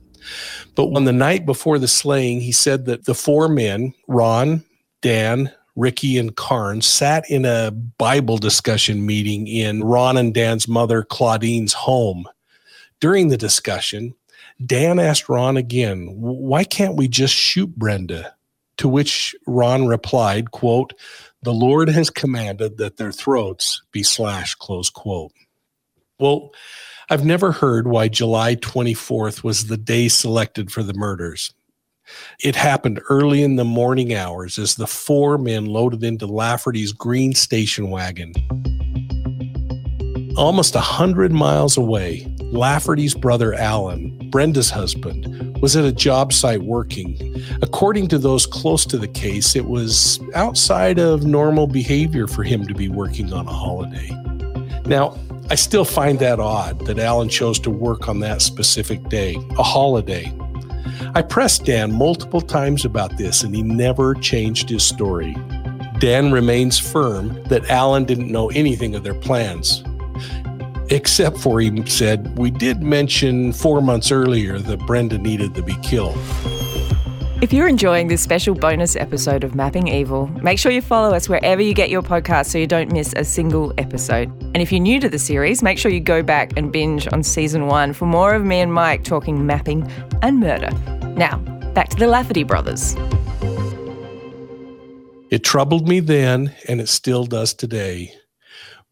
But 0.75 0.87
on 0.95 1.05
the 1.05 1.13
night 1.13 1.45
before 1.45 1.79
the 1.79 1.89
slaying, 1.89 2.41
he 2.41 2.53
said 2.53 2.87
that 2.87 3.05
the 3.05 3.15
four 3.15 3.49
men, 3.49 3.93
Ron, 4.09 4.65
Dan, 5.03 5.53
Ricky, 5.77 6.19
and 6.19 6.35
Carnes, 6.37 6.87
sat 6.87 7.29
in 7.31 7.45
a 7.45 7.71
Bible 7.71 8.39
discussion 8.39 9.05
meeting 9.05 9.47
in 9.47 9.85
Ron 9.85 10.17
and 10.17 10.33
Dan's 10.33 10.67
mother, 10.67 11.03
Claudine's 11.03 11.73
home. 11.75 12.27
During 12.99 13.29
the 13.29 13.37
discussion, 13.37 14.15
Dan 14.65 14.99
asked 14.99 15.29
Ron 15.29 15.57
again, 15.57 16.09
why 16.17 16.65
can't 16.65 16.97
we 16.97 17.09
just 17.09 17.35
shoot 17.35 17.75
Brenda? 17.77 18.36
To 18.79 18.89
which 18.89 19.35
Ron 19.47 19.87
replied, 19.87 20.51
quote, 20.51 20.93
the 21.43 21.55
Lord 21.55 21.89
has 21.89 22.11
commanded 22.11 22.77
that 22.79 22.97
their 22.97 23.13
throats 23.13 23.83
be 23.93 24.03
slashed, 24.03 24.59
close 24.59 24.91
quote. 24.91 25.33
Well, 26.19 26.51
I've 27.09 27.25
never 27.25 27.53
heard 27.53 27.87
why 27.87 28.09
July 28.09 28.57
24th 28.57 29.45
was 29.45 29.67
the 29.67 29.77
day 29.77 30.09
selected 30.09 30.73
for 30.73 30.83
the 30.83 30.95
murders. 30.95 31.55
It 32.41 32.57
happened 32.57 33.01
early 33.09 33.43
in 33.43 33.57
the 33.57 33.65
morning 33.65 34.15
hours 34.15 34.59
as 34.59 34.75
the 34.75 34.87
four 34.87 35.39
men 35.39 35.67
loaded 35.67 36.03
into 36.03 36.27
Lafferty's 36.27 36.93
green 36.93 37.35
station 37.35 37.91
wagon. 37.91 38.33
Almost 40.37 40.75
a 40.75 40.81
hundred 40.81 41.33
miles 41.33 41.77
away, 41.77 42.27
Lafferty's 42.41 43.15
brother 43.15 43.55
Alan, 43.55 44.31
Brenda's 44.31 44.71
husband, 44.71 45.46
was 45.61 45.77
at 45.77 45.85
a 45.85 45.93
job 45.93 46.33
site 46.33 46.63
working. 46.63 47.43
According 47.63 48.09
to 48.09 48.19
those 48.19 48.47
close 48.47 48.85
to 48.87 48.99
the 48.99 49.09
case, 49.09 49.57
it 49.57 49.67
was 49.67 50.21
outside 50.35 50.99
of 50.99 51.25
normal 51.25 51.67
behavior 51.67 52.27
for 52.27 52.43
him 52.43 52.67
to 52.67 52.75
be 52.75 52.89
working 52.89 53.33
on 53.33 53.47
a 53.47 53.53
holiday. 53.53 54.11
Now, 54.87 55.19
I 55.49 55.55
still 55.55 55.85
find 55.85 56.19
that 56.19 56.41
odd 56.41 56.87
that 56.87 56.99
Alan 56.99 57.29
chose 57.29 57.61
to 57.61 57.71
work 57.71 58.09
on 58.09 58.21
that 58.21 58.43
specific 58.43 59.09
day, 59.09 59.37
a 59.59 59.63
holiday. 59.63 60.33
I 61.15 61.23
pressed 61.23 61.65
Dan 61.65 61.93
multiple 61.93 62.41
times 62.41 62.85
about 62.85 63.17
this, 63.17 63.43
and 63.43 63.55
he 63.55 63.63
never 63.63 64.15
changed 64.15 64.69
his 64.69 64.83
story. 64.83 65.37
Dan 65.99 66.31
remains 66.33 66.79
firm 66.79 67.43
that 67.45 67.71
Alan 67.71 68.05
didn't 68.05 68.31
know 68.31 68.51
anything 68.51 68.95
of 68.95 69.03
their 69.03 69.15
plans. 69.15 69.83
Except 70.89 71.39
for 71.39 71.61
he 71.61 71.85
said, 71.87 72.37
We 72.39 72.51
did 72.51 72.83
mention 72.83 73.53
four 73.53 73.81
months 73.81 74.11
earlier 74.11 74.59
that 74.59 74.79
Brenda 74.81 75.19
needed 75.19 75.55
to 75.55 75.63
be 75.63 75.75
killed. 75.83 76.19
If 77.43 77.53
you're 77.53 77.69
enjoying 77.69 78.09
this 78.09 78.23
special 78.23 78.55
bonus 78.55 78.97
episode 78.97 79.45
of 79.45 79.55
Mapping 79.55 79.89
Evil, 79.89 80.29
make 80.43 80.59
sure 80.59 80.73
you 80.73 80.81
follow 80.81 81.15
us 81.15 81.29
wherever 81.29 81.61
you 81.61 81.75
get 81.75 81.91
your 81.91 82.01
podcast 82.01 82.47
so 82.47 82.57
you 82.57 82.67
don't 82.67 82.91
miss 82.91 83.13
a 83.15 83.25
single 83.25 83.75
episode. 83.77 84.29
And 84.55 84.57
if 84.57 84.73
you're 84.73 84.81
new 84.81 84.99
to 85.01 85.09
the 85.11 85.19
series, 85.19 85.63
make 85.63 85.77
sure 85.77 85.91
you 85.91 86.01
go 86.01 86.23
back 86.23 86.57
and 86.57 86.73
binge 86.73 87.07
on 87.13 87.23
season 87.23 87.67
one 87.67 87.93
for 87.93 88.07
more 88.07 88.35
of 88.35 88.43
me 88.43 88.61
and 88.61 88.73
Mike 88.73 89.05
talking 89.05 89.45
mapping 89.45 89.87
and 90.23 90.41
murder. 90.41 90.71
Now, 91.11 91.37
back 91.75 91.91
to 91.91 91.97
the 91.97 92.07
Lafferty 92.07 92.43
brothers. 92.43 92.97
It 95.29 95.45
troubled 95.45 95.87
me 95.87 96.01
then, 96.01 96.55
and 96.67 96.81
it 96.81 96.89
still 96.89 97.27
does 97.27 97.53
today. 97.53 98.15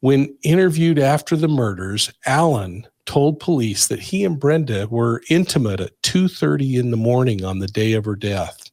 When 0.05 0.37
interviewed 0.43 0.99
after 0.99 1.35
the 1.35 1.49
murders, 1.49 2.13
Allen 2.27 2.87
told 3.07 3.41
police 3.41 3.87
that 3.87 4.01
he 4.01 4.23
and 4.27 4.39
Brenda 4.39 4.87
were 4.91 5.23
intimate 5.31 5.81
at 5.81 6.03
2:30 6.03 6.77
in 6.77 6.91
the 6.91 6.99
morning 6.99 7.43
on 7.43 7.61
the 7.61 7.69
day 7.69 7.95
of 7.95 8.05
her 8.05 8.15
death. 8.15 8.71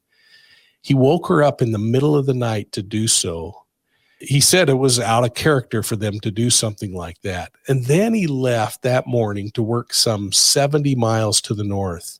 He 0.81 0.93
woke 0.93 1.29
her 1.29 1.41
up 1.41 1.61
in 1.61 1.71
the 1.71 1.77
middle 1.77 2.17
of 2.17 2.25
the 2.25 2.33
night 2.33 2.73
to 2.73 2.83
do 2.83 3.07
so. 3.07 3.63
He 4.19 4.41
said 4.41 4.67
it 4.67 4.73
was 4.73 4.99
out 4.99 5.23
of 5.23 5.33
character 5.33 5.81
for 5.81 5.95
them 5.95 6.19
to 6.19 6.31
do 6.31 6.49
something 6.49 6.93
like 6.93 7.21
that. 7.21 7.53
And 7.69 7.85
then 7.85 8.13
he 8.13 8.27
left 8.27 8.81
that 8.81 9.07
morning 9.07 9.51
to 9.51 9.63
work 9.63 9.93
some 9.93 10.33
70 10.33 10.95
miles 10.95 11.39
to 11.43 11.53
the 11.53 11.63
north. 11.63 12.19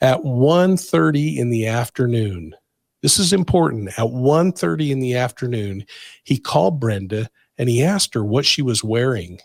At 0.00 0.24
1:30 0.24 1.38
in 1.38 1.50
the 1.50 1.68
afternoon, 1.68 2.56
this 3.00 3.20
is 3.20 3.32
important. 3.32 3.96
At 3.96 4.10
1:30 4.10 4.90
in 4.90 4.98
the 4.98 5.14
afternoon, 5.14 5.84
he 6.24 6.36
called 6.36 6.80
Brenda 6.80 7.30
and 7.58 7.68
he 7.68 7.82
asked 7.82 8.14
her 8.14 8.24
what 8.24 8.46
she 8.46 8.62
was 8.62 8.84
wearing. 8.84 9.40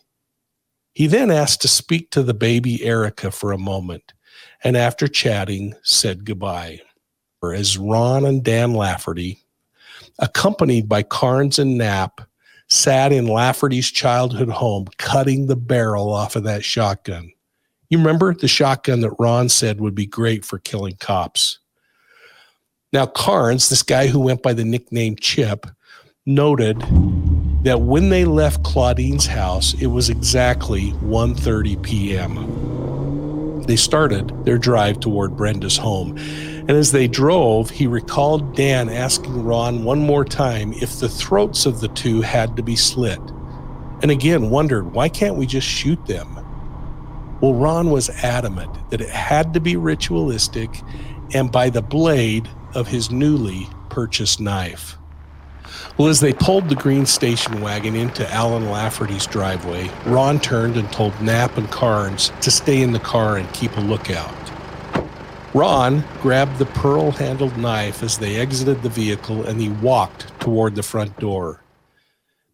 He 0.94 1.08
then 1.08 1.32
asked 1.32 1.62
to 1.64 1.68
speak 1.68 2.12
to 2.12 2.22
the 2.22 2.36
baby 2.36 2.84
Erica 2.86 3.32
for 3.32 3.52
a 3.52 3.58
moment, 3.58 4.14
and 4.64 4.78
after 4.78 5.08
chatting, 5.08 5.74
said 5.82 6.26
goodbye. 6.26 6.82
As 7.44 7.78
Ron 7.78 8.26
and 8.26 8.42
Dan 8.42 8.74
Lafferty, 8.74 9.40
accompanied 10.20 10.88
by 10.88 11.04
Carnes 11.04 11.60
and 11.60 11.78
Knapp, 11.78 12.22
sat 12.70 13.12
in 13.12 13.28
Lafferty's 13.28 13.92
childhood 13.92 14.48
home 14.48 14.88
cutting 14.98 15.48
the 15.48 15.56
barrel 15.58 16.14
off 16.14 16.38
of 16.38 16.44
that 16.44 16.64
shotgun. 16.64 17.34
You 17.90 17.98
remember 17.98 18.34
the 18.34 18.48
shotgun 18.48 19.02
that 19.02 19.16
Ron 19.20 19.50
said 19.50 19.82
would 19.82 19.94
be 19.94 20.06
great 20.06 20.46
for 20.46 20.58
killing 20.60 20.96
cops? 20.96 21.60
Now, 22.94 23.08
Carnes, 23.08 23.70
this 23.70 23.84
guy 23.84 24.08
who 24.08 24.20
went 24.20 24.42
by 24.42 24.54
the 24.54 24.64
nickname 24.64 25.16
Chip, 25.18 25.68
noted 26.26 26.82
that 27.64 27.82
when 27.82 28.10
they 28.10 28.26
left 28.26 28.64
Claudine's 28.64 29.26
house, 29.26 29.74
it 29.76 29.88
was 29.88 30.10
exactly 30.10 30.92
1:30 31.04 31.82
p.m. 31.82 33.62
They 33.64 33.78
started 33.78 34.46
their 34.46 34.58
drive 34.58 35.00
toward 35.00 35.38
Brenda's 35.38 35.78
home. 35.78 36.18
And 36.18 36.72
as 36.72 36.92
they 36.92 37.08
drove, 37.08 37.70
he 37.70 37.88
recalled 37.88 38.56
Dan 38.56 38.90
asking 38.90 39.44
Ron 39.44 39.84
one 39.84 40.00
more 40.00 40.24
time 40.24 40.74
if 40.74 41.00
the 41.00 41.10
throats 41.10 41.66
of 41.66 41.80
the 41.80 41.90
two 41.90 42.22
had 42.22 42.56
to 42.58 42.64
be 42.64 42.76
slit. 42.76 43.20
And 44.02 44.12
again 44.12 44.50
wondered, 44.50 44.94
why 44.94 45.08
can't 45.10 45.36
we 45.36 45.46
just 45.46 45.68
shoot 45.68 46.06
them? 46.06 46.36
Well, 47.42 47.54
Ron 47.54 47.90
was 47.90 48.10
adamant 48.10 48.90
that 48.90 49.02
it 49.02 49.10
had 49.10 49.54
to 49.54 49.60
be 49.60 49.76
ritualistic 49.76 50.70
and 51.34 51.52
by 51.52 51.70
the 51.70 51.82
blade 51.82 52.50
of 52.76 52.88
his 52.88 53.12
newly 53.12 53.68
purchased 53.90 54.40
knife. 54.40 54.98
Well, 55.98 56.08
as 56.08 56.20
they 56.20 56.34
pulled 56.34 56.70
the 56.70 56.76
green 56.76 57.06
station 57.06 57.62
wagon 57.62 57.96
into 57.96 58.28
Alan 58.34 58.70
Lafferty's 58.70 59.28
driveway, 59.28 59.92
Ron 60.06 60.40
turned 60.40 60.76
and 60.76 60.92
told 60.92 61.20
Knapp 61.22 61.56
and 61.58 61.70
Carnes 61.70 62.32
to 62.42 62.50
stay 62.50 62.82
in 62.82 62.94
the 62.94 63.00
car 63.00 63.38
and 63.38 63.52
keep 63.54 63.78
a 63.78 63.82
lookout. 63.82 64.34
Ron 65.54 66.04
grabbed 66.20 66.58
the 66.58 66.66
pearl 66.66 67.12
handled 67.12 67.56
knife 67.58 68.02
as 68.02 68.18
they 68.18 68.38
exited 68.38 68.82
the 68.82 68.90
vehicle 68.90 69.44
and 69.46 69.62
he 69.62 69.70
walked 69.70 70.28
toward 70.40 70.74
the 70.74 70.82
front 70.82 71.20
door. 71.20 71.62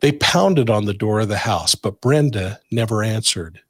They 0.02 0.12
pounded 0.12 0.70
on 0.70 0.84
the 0.84 0.94
door 0.94 1.22
of 1.22 1.30
the 1.30 1.38
house, 1.38 1.76
but 1.76 2.02
Brenda 2.02 2.60
never 2.72 3.04
answered. 3.04 3.62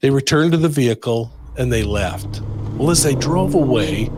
They 0.00 0.08
returned 0.08 0.52
to 0.52 0.58
the 0.58 0.70
vehicle 0.70 1.30
and 1.58 1.70
they 1.70 1.82
left. 1.82 2.40
Well, 2.76 2.90
as 2.90 3.02
they 3.02 3.14
drove 3.14 3.54
away, 3.54 4.10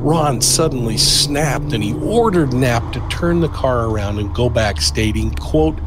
Ron 0.00 0.40
suddenly 0.40 0.96
snapped 0.96 1.74
and 1.74 1.84
he 1.84 1.92
ordered 1.94 2.54
Knapp 2.54 2.92
to 2.94 3.08
turn 3.08 3.40
the 3.40 3.48
car 3.48 3.84
around 3.84 4.18
and 4.18 4.34
go 4.34 4.48
back, 4.48 4.80
stating, 4.80 5.30
quote, 5.34 5.78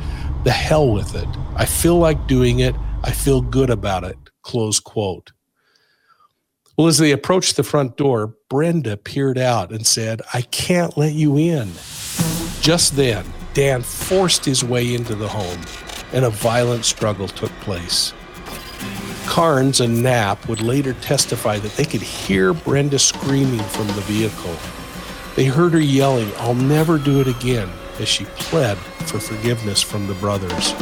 the 0.43 0.51
hell 0.51 0.93
with 0.93 1.15
it. 1.15 1.27
I 1.55 1.65
feel 1.65 1.97
like 1.97 2.27
doing 2.27 2.59
it. 2.59 2.75
I 3.03 3.11
feel 3.11 3.41
good 3.41 3.71
about 3.71 4.03
it, 4.03 4.17
close 4.43 4.79
quote. 4.79 5.31
Well, 6.77 6.87
as 6.87 6.99
they 6.99 7.11
approached 7.11 7.55
the 7.55 7.63
front 7.63 7.97
door, 7.97 8.35
Brenda 8.49 8.97
peered 8.97 9.39
out 9.39 9.71
and 9.71 9.85
said, 9.85 10.21
I 10.31 10.41
can't 10.41 10.95
let 10.95 11.13
you 11.13 11.37
in. 11.37 11.71
Just 12.61 12.95
then, 12.95 13.25
Dan 13.55 13.81
forced 13.81 14.45
his 14.45 14.63
way 14.63 14.93
into 14.93 15.15
the 15.15 15.27
home 15.27 15.59
and 16.13 16.23
a 16.23 16.29
violent 16.29 16.85
struggle 16.85 17.27
took 17.27 17.51
place. 17.61 18.13
Carnes 19.25 19.79
and 19.79 20.03
Knapp 20.03 20.47
would 20.47 20.61
later 20.61 20.93
testify 20.93 21.57
that 21.59 21.73
they 21.73 21.85
could 21.85 22.01
hear 22.01 22.53
Brenda 22.53 22.99
screaming 22.99 23.63
from 23.63 23.87
the 23.87 24.01
vehicle. 24.01 24.55
They 25.35 25.45
heard 25.45 25.73
her 25.73 25.79
yelling, 25.79 26.31
I'll 26.37 26.53
never 26.53 26.97
do 26.97 27.19
it 27.19 27.27
again, 27.27 27.69
as 27.99 28.07
she 28.07 28.25
pled 28.25 28.77
for 28.77 29.19
forgiveness 29.19 29.81
from 29.81 30.07
the 30.07 30.13
brothers. 30.15 30.73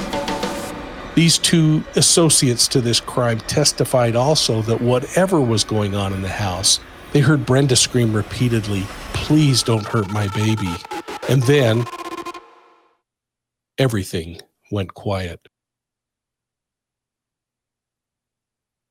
These 1.16 1.38
two 1.38 1.84
associates 1.96 2.68
to 2.70 2.82
this 2.82 3.00
crime 3.00 3.40
testified 3.42 4.16
also 4.16 4.62
that 4.64 4.82
whatever 4.82 5.42
was 5.42 5.64
going 5.64 5.96
on 5.96 6.14
in 6.14 6.22
the 6.22 6.30
house, 6.30 6.80
they 7.14 7.20
heard 7.20 7.46
Brenda 7.46 7.76
scream 7.76 8.14
repeatedly, 8.14 8.84
Please 9.14 9.62
don't 9.64 9.86
hurt 9.86 10.10
my 10.12 10.28
baby. 10.30 10.74
And 11.30 11.44
then 11.44 11.86
everything 13.78 14.42
went 14.72 14.94
quiet. 14.94 15.48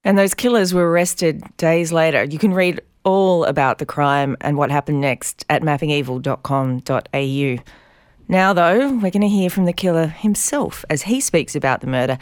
And 0.04 0.18
those 0.18 0.34
killers 0.34 0.72
were 0.72 0.90
arrested 0.90 1.42
days 1.56 1.92
later. 1.92 2.24
You 2.24 2.38
can 2.38 2.54
read 2.54 2.80
all 3.04 3.44
about 3.44 3.78
the 3.78 3.86
crime 3.86 4.36
and 4.40 4.56
what 4.56 4.70
happened 4.70 5.00
next 5.00 5.44
at 5.48 5.62
mappingevil.com.au. 5.62 7.62
Now, 8.28 8.52
though, 8.52 8.92
we're 8.92 9.10
going 9.10 9.22
to 9.22 9.28
hear 9.28 9.50
from 9.50 9.64
the 9.64 9.72
killer 9.72 10.06
himself 10.06 10.84
as 10.88 11.02
he 11.02 11.20
speaks 11.20 11.56
about 11.56 11.80
the 11.80 11.86
murder. 11.86 12.18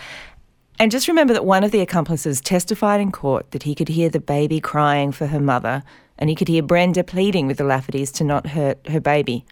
And 0.79 0.91
just 0.91 1.09
remember 1.09 1.35
that 1.35 1.45
one 1.45 1.65
of 1.65 1.71
the 1.71 1.81
accomplices 1.81 2.41
testified 2.41 3.01
in 3.01 3.13
court 3.13 3.51
that 3.51 3.65
he 3.65 3.75
could 3.75 3.89
hear 3.89 4.09
the 4.09 4.21
baby 4.21 4.61
crying 4.61 5.13
for 5.13 5.27
her 5.27 5.41
mother 5.41 5.83
and 6.19 6.31
he 6.31 6.37
could 6.37 6.49
hear 6.49 6.63
Brenda 6.63 7.05
pleading 7.05 7.47
with 7.47 7.59
the 7.59 7.65
Laffertys 7.65 8.13
to 8.15 8.25
not 8.25 8.49
hurt 8.49 8.79
her 8.89 9.01
baby. 9.01 9.45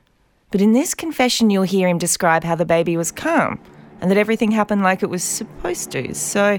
But 0.51 0.61
in 0.61 0.73
this 0.73 0.95
confession, 0.95 1.51
you'll 1.51 1.65
hear 1.65 1.89
him 1.89 1.99
describe 1.99 2.45
how 2.45 2.55
the 2.55 2.65
baby 2.65 2.97
was 2.97 3.13
calm 3.13 3.61
and 4.01 4.11
that 4.11 4.19
everything 4.19 4.51
happened 4.51 4.83
like 4.83 5.03
it 5.03 5.11
was 5.11 5.23
supposed 5.23 5.91
to. 5.93 6.15
So 6.15 6.59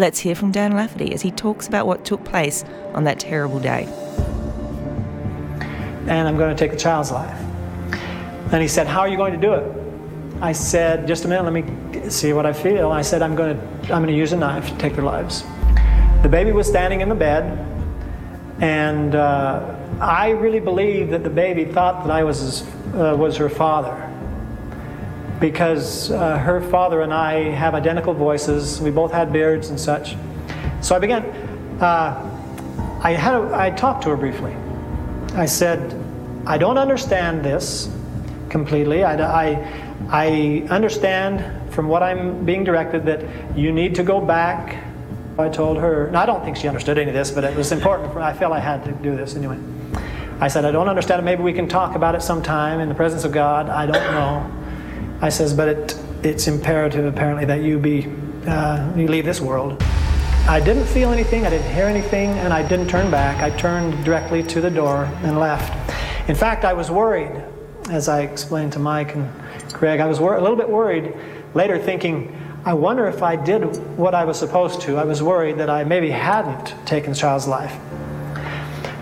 Let's 0.00 0.18
hear 0.18 0.34
from 0.34 0.50
Dan 0.50 0.72
Lafferty 0.72 1.12
as 1.12 1.20
he 1.20 1.30
talks 1.30 1.68
about 1.68 1.86
what 1.86 2.06
took 2.06 2.24
place 2.24 2.64
on 2.94 3.04
that 3.04 3.20
terrible 3.20 3.60
day. 3.60 3.84
And 6.08 6.26
I'm 6.26 6.38
going 6.38 6.56
to 6.56 6.58
take 6.58 6.70
the 6.70 6.78
child's 6.78 7.10
life. 7.10 7.38
And 8.50 8.62
he 8.62 8.66
said, 8.66 8.86
How 8.86 9.00
are 9.00 9.08
you 9.08 9.18
going 9.18 9.34
to 9.34 9.38
do 9.38 9.52
it? 9.52 10.40
I 10.40 10.52
said, 10.52 11.06
Just 11.06 11.26
a 11.26 11.28
minute, 11.28 11.44
let 11.44 11.52
me 11.52 12.08
see 12.08 12.32
what 12.32 12.46
I 12.46 12.54
feel. 12.54 12.90
I 12.90 13.02
said, 13.02 13.20
I'm 13.20 13.36
going 13.36 13.54
to, 13.54 13.62
I'm 13.92 14.02
going 14.02 14.06
to 14.06 14.16
use 14.16 14.32
a 14.32 14.38
knife 14.38 14.70
to 14.70 14.78
take 14.78 14.94
their 14.94 15.04
lives. 15.04 15.44
The 16.22 16.30
baby 16.30 16.52
was 16.52 16.66
standing 16.66 17.02
in 17.02 17.10
the 17.10 17.14
bed, 17.14 17.58
and 18.62 19.14
uh, 19.14 19.76
I 20.00 20.30
really 20.30 20.60
believe 20.60 21.10
that 21.10 21.24
the 21.24 21.28
baby 21.28 21.66
thought 21.66 22.06
that 22.06 22.10
I 22.10 22.24
was, 22.24 22.40
his, 22.40 22.62
uh, 22.94 23.16
was 23.18 23.36
her 23.36 23.50
father 23.50 24.09
because 25.40 26.10
uh, 26.10 26.38
her 26.38 26.60
father 26.60 27.00
and 27.00 27.12
I 27.12 27.50
have 27.50 27.74
identical 27.74 28.12
voices. 28.12 28.80
We 28.80 28.90
both 28.90 29.10
had 29.10 29.32
beards 29.32 29.70
and 29.70 29.80
such. 29.80 30.14
So 30.82 30.94
I 30.94 30.98
began, 30.98 31.24
uh, 31.80 33.00
I, 33.02 33.12
had 33.12 33.34
a, 33.34 33.50
I 33.54 33.70
talked 33.70 34.02
to 34.04 34.10
her 34.10 34.16
briefly. 34.16 34.54
I 35.34 35.46
said, 35.46 35.98
I 36.46 36.58
don't 36.58 36.78
understand 36.78 37.42
this 37.44 37.90
completely. 38.50 39.02
I, 39.02 39.50
I, 39.50 39.84
I 40.10 40.66
understand 40.68 41.72
from 41.72 41.88
what 41.88 42.02
I'm 42.02 42.44
being 42.44 42.64
directed 42.64 43.06
that 43.06 43.56
you 43.56 43.72
need 43.72 43.94
to 43.94 44.02
go 44.02 44.20
back. 44.20 44.84
I 45.38 45.48
told 45.48 45.78
her, 45.78 46.06
and 46.06 46.16
I 46.16 46.26
don't 46.26 46.44
think 46.44 46.56
she 46.56 46.68
understood 46.68 46.98
any 46.98 47.08
of 47.08 47.14
this, 47.14 47.30
but 47.30 47.44
it 47.44 47.56
was 47.56 47.72
important. 47.72 48.12
For, 48.12 48.20
I 48.20 48.34
felt 48.34 48.52
I 48.52 48.60
had 48.60 48.84
to 48.84 48.92
do 48.92 49.16
this 49.16 49.36
anyway. 49.36 49.58
I 50.38 50.48
said, 50.48 50.64
I 50.64 50.70
don't 50.70 50.88
understand 50.88 51.20
it. 51.20 51.24
Maybe 51.24 51.42
we 51.42 51.52
can 51.52 51.68
talk 51.68 51.94
about 51.94 52.14
it 52.14 52.22
sometime 52.22 52.80
in 52.80 52.88
the 52.88 52.94
presence 52.94 53.24
of 53.24 53.32
God. 53.32 53.68
I 53.68 53.86
don't 53.86 54.12
know. 54.12 54.59
I 55.22 55.28
says, 55.28 55.52
but 55.52 55.68
it, 55.68 56.02
it's 56.22 56.46
imperative 56.46 57.04
apparently 57.04 57.44
that 57.44 57.62
you 57.62 57.78
be, 57.78 58.10
uh, 58.46 58.92
you 58.96 59.06
leave 59.06 59.24
this 59.24 59.40
world. 59.40 59.82
I 60.48 60.60
didn't 60.64 60.86
feel 60.86 61.12
anything, 61.12 61.46
I 61.46 61.50
didn't 61.50 61.70
hear 61.72 61.84
anything, 61.84 62.30
and 62.30 62.52
I 62.52 62.66
didn't 62.66 62.88
turn 62.88 63.10
back. 63.10 63.42
I 63.42 63.56
turned 63.56 64.02
directly 64.04 64.42
to 64.44 64.60
the 64.60 64.70
door 64.70 65.04
and 65.22 65.38
left. 65.38 65.70
In 66.28 66.34
fact, 66.34 66.64
I 66.64 66.72
was 66.72 66.90
worried, 66.90 67.30
as 67.90 68.08
I 68.08 68.22
explained 68.22 68.72
to 68.72 68.78
Mike 68.78 69.14
and 69.14 69.30
Greg, 69.72 70.00
I 70.00 70.06
was 70.06 70.18
wor- 70.18 70.36
a 70.36 70.40
little 70.40 70.56
bit 70.56 70.68
worried 70.68 71.14
later 71.54 71.78
thinking, 71.78 72.36
I 72.64 72.72
wonder 72.74 73.06
if 73.06 73.22
I 73.22 73.36
did 73.36 73.62
what 73.96 74.14
I 74.14 74.24
was 74.24 74.38
supposed 74.38 74.80
to. 74.82 74.96
I 74.96 75.04
was 75.04 75.22
worried 75.22 75.58
that 75.58 75.70
I 75.70 75.84
maybe 75.84 76.10
hadn't 76.10 76.74
taken 76.86 77.12
the 77.12 77.16
child's 77.16 77.46
life. 77.46 77.76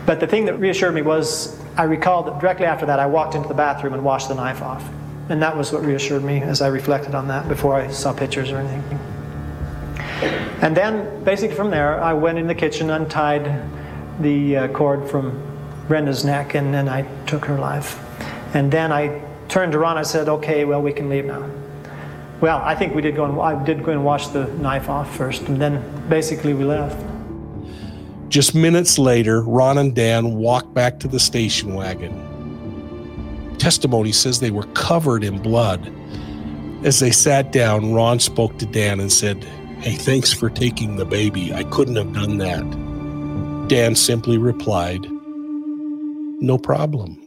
But 0.07 0.21
the 0.21 0.27
thing 0.27 0.47
that 0.47 0.59
reassured 0.59 0.95
me 0.95 1.03
was 1.03 1.59
I 1.77 1.85
recalled 1.85 2.27
that 2.27 2.41
directly 2.41 2.67
after 2.67 2.87
that 2.87 2.99
I 2.99 3.07
walked 3.07 3.35
into 3.35 3.49
the 3.49 3.55
bathroom 3.55 3.95
and 3.95 4.05
washed 4.05 4.29
the 4.29 4.35
knife 4.35 4.63
off. 4.63 4.89
And 5.29 5.43
that 5.43 5.57
was 5.57 5.73
what 5.73 5.85
reassured 5.85 6.25
me 6.25 6.41
as 6.41 6.63
I 6.63 6.69
reflected 6.69 7.15
on 7.15 7.29
that 7.29 7.49
before 7.49 7.75
I 7.75 7.89
saw 7.89 8.13
pictures 8.13 8.51
or 8.51 8.59
anything. 8.59 8.99
And 10.63 10.77
then, 10.77 11.23
basically, 11.23 11.55
from 11.55 11.71
there, 11.71 12.01
I 12.03 12.13
went 12.15 12.39
in 12.39 12.47
the 12.47 12.55
kitchen, 12.55 12.91
untied 12.91 13.63
the 14.21 14.57
uh, 14.57 14.69
cord 14.69 15.09
from 15.09 15.41
Brenda's 15.87 16.25
neck, 16.25 16.55
and 16.55 16.75
then 16.75 16.89
I 16.89 17.03
took 17.27 17.45
her 17.45 17.59
life. 17.59 17.99
And 18.55 18.73
then 18.73 18.91
I 18.91 19.23
turned 19.49 19.73
to 19.73 19.79
Ron. 19.79 19.97
I 19.99 20.03
said, 20.03 20.29
"Okay, 20.29 20.65
well, 20.65 20.83
we 20.83 20.93
can 20.93 21.09
leave 21.09 21.27
now." 21.27 21.49
Well, 22.41 22.59
I 22.65 22.75
think 22.75 22.95
we 22.95 23.03
did 23.03 23.17
go 23.17 23.25
and 23.25 23.41
I 23.41 23.65
did 23.65 23.85
go 23.85 23.93
and 23.93 24.05
wash 24.05 24.29
the 24.29 24.47
knife 24.59 24.89
off 24.89 25.15
first, 25.17 25.43
and 25.43 25.61
then 25.61 25.83
basically 26.09 26.55
we 26.55 26.65
left. 26.65 26.97
Just 28.29 28.55
minutes 28.55 28.99
later, 28.99 29.43
Ron 29.43 29.79
and 29.79 29.95
Dan 29.95 30.35
walked 30.35 30.75
back 30.75 31.01
to 31.01 31.09
the 31.09 31.19
station 31.19 31.75
wagon. 31.75 32.28
Testimony 33.69 34.13
says 34.13 34.41
they 34.41 34.51
were 34.51 34.67
covered 34.73 35.23
in 35.23 35.43
blood. 35.43 35.93
As 36.87 37.01
they 37.01 37.11
sat 37.11 37.53
down, 37.53 37.93
Ron 37.93 38.19
spoke 38.19 38.59
to 38.61 38.65
Dan 38.65 38.99
and 38.99 39.13
said, 39.13 39.45
Hey, 39.83 39.95
thanks 39.95 40.33
for 40.33 40.49
taking 40.49 40.97
the 40.97 41.05
baby. 41.05 41.53
I 41.53 41.65
couldn't 41.65 41.97
have 41.97 42.15
done 42.15 42.39
that. 42.39 43.69
Dan 43.69 43.95
simply 43.95 44.39
replied, 44.39 45.07
No 46.41 46.57
problem. 46.57 47.23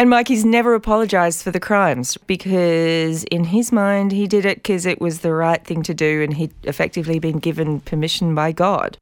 And 0.00 0.10
Mikey's 0.10 0.44
never 0.44 0.74
apologized 0.74 1.44
for 1.44 1.52
the 1.52 1.60
crimes 1.60 2.16
because, 2.26 3.22
in 3.22 3.44
his 3.44 3.70
mind, 3.70 4.10
he 4.10 4.26
did 4.26 4.44
it 4.44 4.64
because 4.64 4.84
it 4.84 5.00
was 5.00 5.20
the 5.20 5.32
right 5.32 5.64
thing 5.64 5.84
to 5.84 5.94
do 5.94 6.24
and 6.24 6.34
he'd 6.34 6.52
effectively 6.64 7.20
been 7.20 7.38
given 7.38 7.78
permission 7.78 8.34
by 8.34 8.50
God. 8.50 8.98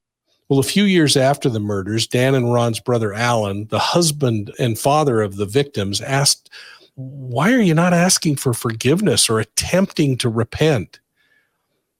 Well, 0.52 0.60
a 0.60 0.64
few 0.64 0.84
years 0.84 1.16
after 1.16 1.48
the 1.48 1.60
murders, 1.60 2.06
Dan 2.06 2.34
and 2.34 2.52
Ron's 2.52 2.78
brother 2.78 3.14
Alan, 3.14 3.68
the 3.68 3.78
husband 3.78 4.52
and 4.58 4.78
father 4.78 5.22
of 5.22 5.36
the 5.36 5.46
victims, 5.46 6.02
asked, 6.02 6.50
Why 6.94 7.54
are 7.54 7.62
you 7.62 7.72
not 7.72 7.94
asking 7.94 8.36
for 8.36 8.52
forgiveness 8.52 9.30
or 9.30 9.40
attempting 9.40 10.18
to 10.18 10.28
repent? 10.28 11.00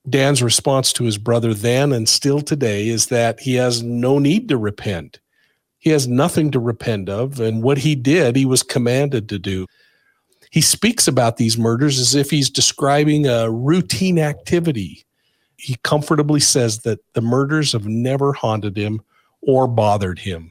Dan's 0.06 0.42
response 0.42 0.92
to 0.92 1.04
his 1.04 1.16
brother 1.16 1.54
then 1.54 1.94
and 1.94 2.06
still 2.06 2.42
today 2.42 2.88
is 2.88 3.06
that 3.06 3.40
he 3.40 3.54
has 3.54 3.82
no 3.82 4.18
need 4.18 4.50
to 4.50 4.58
repent. 4.58 5.18
He 5.78 5.88
has 5.88 6.06
nothing 6.06 6.50
to 6.50 6.60
repent 6.60 7.08
of, 7.08 7.40
and 7.40 7.62
what 7.62 7.78
he 7.78 7.94
did, 7.94 8.36
he 8.36 8.44
was 8.44 8.62
commanded 8.62 9.30
to 9.30 9.38
do. 9.38 9.66
He 10.50 10.60
speaks 10.60 11.08
about 11.08 11.38
these 11.38 11.56
murders 11.56 11.98
as 11.98 12.14
if 12.14 12.28
he's 12.28 12.50
describing 12.50 13.26
a 13.26 13.50
routine 13.50 14.18
activity. 14.18 15.06
He 15.62 15.77
comfortably 15.85 16.40
says 16.40 16.81
that 16.81 16.98
the 17.12 17.20
murders 17.20 17.70
have 17.70 17.87
never 17.87 18.33
haunted 18.33 18.77
him 18.77 19.01
or 19.42 19.68
bothered 19.68 20.18
him. 20.18 20.51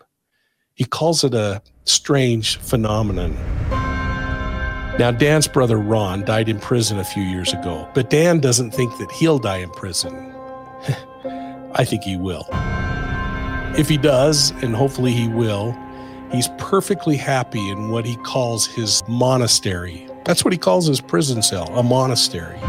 He 0.73 0.85
calls 0.85 1.25
it 1.25 1.33
a 1.33 1.61
strange 1.83 2.55
phenomenon. 2.59 3.35
Now, 4.97 5.11
Dan's 5.11 5.49
brother 5.49 5.75
Ron 5.75 6.23
died 6.23 6.47
in 6.47 6.61
prison 6.61 6.97
a 6.97 7.03
few 7.03 7.23
years 7.23 7.51
ago, 7.51 7.89
but 7.93 8.09
Dan 8.09 8.39
doesn't 8.39 8.71
think 8.71 8.97
that 8.99 9.11
he'll 9.11 9.37
die 9.37 9.57
in 9.57 9.69
prison. 9.71 10.13
I 11.73 11.83
think 11.83 12.03
he 12.03 12.15
will. 12.15 12.47
If 13.77 13.89
he 13.89 13.97
does, 13.97 14.51
and 14.63 14.73
hopefully 14.73 15.11
he 15.11 15.27
will, 15.27 15.77
he's 16.31 16.47
perfectly 16.57 17.17
happy 17.17 17.69
in 17.69 17.89
what 17.89 18.05
he 18.05 18.15
calls 18.15 18.65
his 18.65 19.03
monastery. 19.09 20.07
That's 20.23 20.45
what 20.45 20.53
he 20.53 20.57
calls 20.57 20.87
his 20.87 21.01
prison 21.01 21.41
cell, 21.41 21.67
a 21.77 21.83
monastery. 21.83 22.61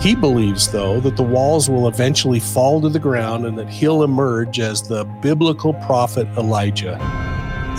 He 0.00 0.14
believes, 0.14 0.72
though, 0.72 0.98
that 1.00 1.16
the 1.16 1.22
walls 1.22 1.68
will 1.68 1.86
eventually 1.86 2.40
fall 2.40 2.80
to 2.80 2.88
the 2.88 2.98
ground 2.98 3.44
and 3.44 3.58
that 3.58 3.68
he'll 3.68 4.02
emerge 4.02 4.58
as 4.58 4.80
the 4.80 5.04
biblical 5.04 5.74
prophet 5.74 6.26
Elijah. 6.38 6.98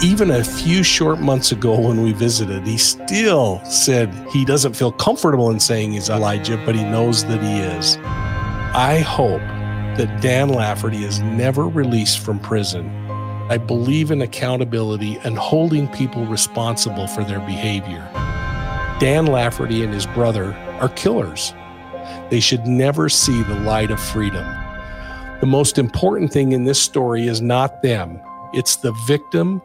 Even 0.04 0.30
a 0.30 0.44
few 0.44 0.84
short 0.84 1.20
months 1.20 1.52
ago, 1.52 1.80
when 1.80 2.04
we 2.04 2.14
visited, 2.14 2.66
he 2.66 2.78
still 2.78 3.60
said 3.66 4.14
he 4.32 4.46
doesn't 4.46 4.76
feel 4.76 4.92
comfortable 4.92 5.50
in 5.50 5.60
saying 5.60 5.94
he's 5.94 6.10
Elijah, 6.10 6.62
but 6.64 6.76
he 6.76 6.84
knows 6.84 7.26
that 7.26 7.42
he 7.42 7.60
is. 7.60 7.98
I 8.74 9.00
hope 9.00 9.42
that 9.98 10.22
Dan 10.22 10.50
Lafferty 10.50 11.04
is 11.04 11.22
never 11.22 11.68
released 11.68 12.20
from 12.20 12.40
prison. 12.40 12.88
I 13.50 13.58
believe 13.58 14.12
in 14.12 14.22
accountability 14.22 15.18
and 15.24 15.38
holding 15.38 15.88
people 15.88 16.26
responsible 16.28 17.08
for 17.08 17.24
their 17.24 17.40
behavior. 17.40 18.08
Dan 19.00 19.26
Lafferty 19.26 19.84
and 19.84 19.92
his 19.92 20.06
brother 20.06 20.54
are 20.80 20.90
killers. 20.90 21.54
They 22.30 22.40
should 22.40 22.66
never 22.66 23.10
see 23.10 23.44
the 23.44 23.60
light 23.60 23.92
of 23.92 24.00
freedom. 24.00 24.46
The 25.42 25.48
most 25.48 25.78
important 25.78 26.32
thing 26.32 26.52
in 26.52 26.66
this 26.66 26.82
story 26.82 27.28
is 27.28 27.42
not 27.42 27.82
them, 27.82 28.22
it's 28.54 28.76
the 28.76 28.94
victim 29.08 29.62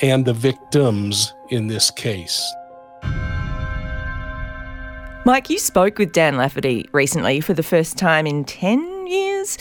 and 0.00 0.24
the 0.24 0.32
victims 0.32 1.34
in 1.50 1.66
this 1.66 1.90
case. 1.90 2.52
Mike, 5.24 5.50
you 5.50 5.58
spoke 5.58 5.98
with 5.98 6.12
Dan 6.12 6.36
Lafferty 6.36 6.88
recently 6.92 7.40
for 7.40 7.54
the 7.54 7.62
first 7.62 7.96
time 7.96 8.26
in 8.26 8.44
10 8.44 9.06
years. 9.06 9.56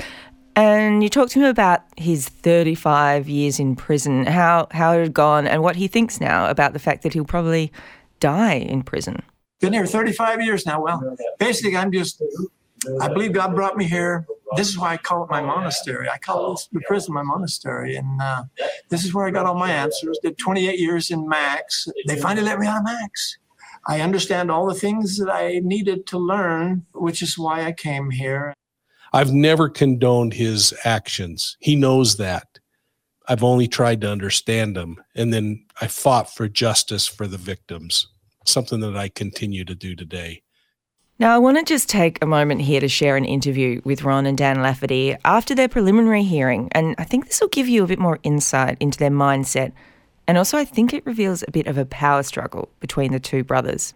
And 0.56 1.04
you 1.04 1.10
talked 1.10 1.32
to 1.34 1.40
him 1.40 1.46
about 1.46 1.84
his 1.98 2.28
35 2.28 3.30
years 3.30 3.60
in 3.60 3.76
prison, 3.76 4.26
how, 4.26 4.68
how 4.72 4.94
it 4.94 5.02
had 5.02 5.14
gone, 5.14 5.48
and 5.48 5.62
what 5.62 5.76
he 5.76 5.88
thinks 5.88 6.20
now 6.20 6.50
about 6.50 6.74
the 6.74 6.80
fact 6.80 7.04
that 7.04 7.14
he'll 7.14 7.26
probably 7.26 7.72
die 8.20 8.56
in 8.56 8.84
prison. 8.84 9.22
Been 9.62 9.74
here 9.74 9.86
35 9.86 10.41
years 10.41 10.65
now. 10.65 10.82
Well, 10.82 11.15
basically, 11.38 11.78
I'm 11.78 11.91
just, 11.91 12.21
I 13.00 13.08
believe 13.08 13.34
God 13.34 13.56
brought 13.56 13.78
me 13.78 13.86
here. 13.86 14.26
This 14.56 14.67
is 14.67 14.78
why 14.78 14.93
I 14.93 14.97
call 14.97 15.24
it 15.24 15.30
my 15.30 15.39
monastery. 15.39 16.10
I 16.10 16.17
call 16.17 16.60
the 16.74 16.82
prison 16.82 17.13
my 17.13 17.21
monastery. 17.21 17.95
And 17.95 18.21
uh, 18.21 18.43
this 18.89 19.06
is 19.06 19.13
where 19.13 19.28
I 19.28 19.32
got 19.32 19.45
all 19.45 19.56
my 19.56 19.71
answers. 19.71 20.19
Did 20.21 20.38
28 20.38 20.80
years 20.80 21.12
in 21.12 21.30
Max. 21.30 21.88
They 22.08 22.17
finally 22.19 22.45
let 22.45 22.60
me 22.60 22.67
out 22.67 22.80
of 22.80 22.84
Max. 22.84 23.38
I 23.88 24.02
understand 24.02 24.52
all 24.52 24.67
the 24.67 24.74
things 24.74 25.17
that 25.17 25.30
I 25.30 25.60
needed 25.63 26.06
to 26.08 26.17
learn, 26.17 26.86
which 26.93 27.21
is 27.21 27.38
why 27.38 27.63
I 27.63 27.71
came 27.71 28.12
here. 28.12 28.54
I've 29.13 29.34
never 29.34 29.69
condoned 29.69 30.34
his 30.34 30.74
actions. 30.86 31.58
He 31.60 31.76
knows 31.76 32.17
that. 32.17 32.60
I've 33.28 33.43
only 33.43 33.67
tried 33.67 34.02
to 34.02 34.12
understand 34.12 34.78
him. 34.78 35.02
And 35.15 35.34
then 35.34 35.65
I 35.80 35.88
fought 35.88 36.34
for 36.34 36.47
justice 36.47 37.08
for 37.08 37.28
the 37.28 37.38
victims, 37.38 38.08
something 38.45 38.80
that 38.82 38.97
I 38.97 39.10
continue 39.10 39.65
to 39.65 39.75
do 39.75 39.95
today. 39.95 40.41
Now, 41.19 41.36
I 41.36 41.38
want 41.38 41.58
to 41.58 41.63
just 41.63 41.88
take 41.88 42.17
a 42.21 42.25
moment 42.25 42.62
here 42.62 42.80
to 42.80 42.88
share 42.88 43.15
an 43.15 43.25
interview 43.25 43.80
with 43.84 44.04
Ron 44.04 44.25
and 44.25 44.38
Dan 44.38 44.62
Lafferty 44.63 45.15
after 45.23 45.54
their 45.54 45.67
preliminary 45.67 46.23
hearing. 46.23 46.67
And 46.71 46.95
I 46.97 47.04
think 47.04 47.27
this 47.27 47.39
will 47.39 47.47
give 47.49 47.69
you 47.69 47.84
a 47.84 47.88
bit 47.88 47.99
more 47.99 48.17
insight 48.23 48.77
into 48.80 48.97
their 48.97 49.12
mindset. 49.12 49.71
And 50.27 50.38
also, 50.38 50.58
I 50.58 50.65
think 50.65 50.93
it 50.93 51.06
reveals 51.06 51.43
a 51.43 51.51
bit 51.51 51.67
of 51.67 51.77
a 51.77 51.86
power 51.86 52.23
struggle 52.23 52.69
between 52.80 53.12
the 53.12 53.19
two 53.19 53.43
brothers. 53.43 53.93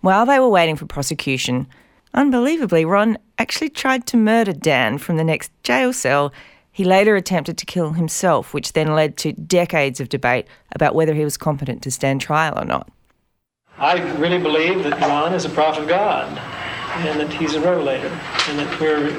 While 0.00 0.26
they 0.26 0.40
were 0.40 0.48
waiting 0.48 0.76
for 0.76 0.86
prosecution, 0.86 1.68
Unbelievably, 2.12 2.84
Ron 2.84 3.18
actually 3.38 3.68
tried 3.68 4.06
to 4.06 4.16
murder 4.16 4.52
Dan 4.52 4.98
from 4.98 5.16
the 5.16 5.24
next 5.24 5.52
jail 5.62 5.92
cell. 5.92 6.32
He 6.72 6.84
later 6.84 7.14
attempted 7.14 7.56
to 7.58 7.66
kill 7.66 7.92
himself, 7.92 8.52
which 8.52 8.72
then 8.72 8.94
led 8.94 9.16
to 9.18 9.32
decades 9.32 10.00
of 10.00 10.08
debate 10.08 10.46
about 10.72 10.94
whether 10.94 11.14
he 11.14 11.24
was 11.24 11.36
competent 11.36 11.82
to 11.82 11.90
stand 11.90 12.20
trial 12.20 12.58
or 12.58 12.64
not. 12.64 12.90
I 13.80 13.98
really 14.18 14.36
believe 14.36 14.84
that 14.84 15.00
John 15.00 15.32
is 15.32 15.46
a 15.46 15.48
prophet 15.48 15.84
of 15.84 15.88
God 15.88 16.36
and 17.06 17.18
that 17.18 17.32
he's 17.32 17.54
a 17.54 17.60
revelator 17.62 18.08
and 18.08 18.58
that 18.58 18.78
we're, 18.78 19.10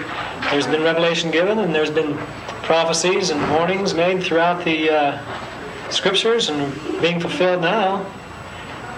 there's 0.51 0.67
been 0.67 0.83
revelation 0.83 1.31
given 1.31 1.57
and 1.57 1.73
there's 1.73 1.89
been 1.89 2.15
prophecies 2.61 3.31
and 3.31 3.41
warnings 3.53 3.95
made 3.95 4.21
throughout 4.21 4.63
the 4.63 4.91
uh, 4.91 5.89
scriptures 5.89 6.49
and 6.49 7.01
being 7.01 7.19
fulfilled 7.19 7.63
now. 7.63 8.05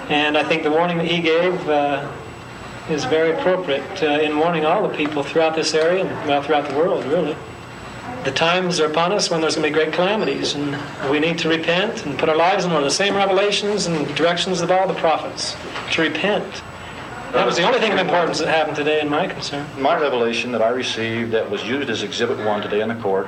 And 0.10 0.38
I 0.38 0.43
think 0.43 0.63
the 0.63 0.71
warning 0.71 0.97
that 0.97 1.08
he 1.08 1.21
gave 1.21 1.54
uh, 1.69 2.12
is 2.89 3.06
very 3.06 3.32
appropriate 3.32 4.04
uh, 4.04 4.19
in 4.19 4.38
warning 4.38 4.65
all 4.65 4.86
the 4.86 4.93
people 4.93 5.23
throughout 5.23 5.56
this 5.56 5.73
area 5.73 6.06
and 6.06 6.28
well 6.28 6.43
throughout 6.43 6.67
the 6.69 6.76
world, 6.76 7.06
really. 7.06 7.38
The 8.23 8.31
times 8.31 8.79
are 8.79 8.86
upon 8.86 9.12
us 9.12 9.29
when 9.29 9.41
there's 9.41 9.57
going 9.57 9.69
to 9.69 9.77
be 9.77 9.83
great 9.83 9.93
calamities, 9.93 10.55
and 10.55 10.77
we 11.12 11.19
need 11.19 11.38
to 11.39 11.49
repent 11.49 12.05
and 12.05 12.17
put 12.17 12.29
our 12.29 12.38
lives 12.38 12.63
in 12.63 12.71
order. 12.71 12.86
The 12.86 12.91
same 12.91 13.15
revelations 13.15 13.86
and 13.86 14.07
directions 14.15 14.62
of 14.62 14.71
all 14.71 14.88
the 14.88 14.93
prophets 14.93 15.57
to 15.91 16.01
repent. 16.01 16.45
That 17.33 17.45
was 17.45 17.57
the 17.57 17.63
only 17.63 17.79
thing 17.79 17.91
of 17.91 17.97
importance 17.97 18.39
that 18.39 18.47
happened 18.47 18.77
today, 18.77 19.01
in 19.01 19.09
my 19.09 19.27
concern. 19.27 19.67
My 19.77 19.99
revelation 19.99 20.53
that 20.53 20.62
I 20.62 20.69
received 20.69 21.31
that 21.31 21.49
was 21.51 21.65
used 21.65 21.89
as 21.89 22.01
Exhibit 22.01 22.38
1 22.38 22.62
today 22.62 22.79
in 22.79 22.88
the 22.88 22.95
court 22.95 23.27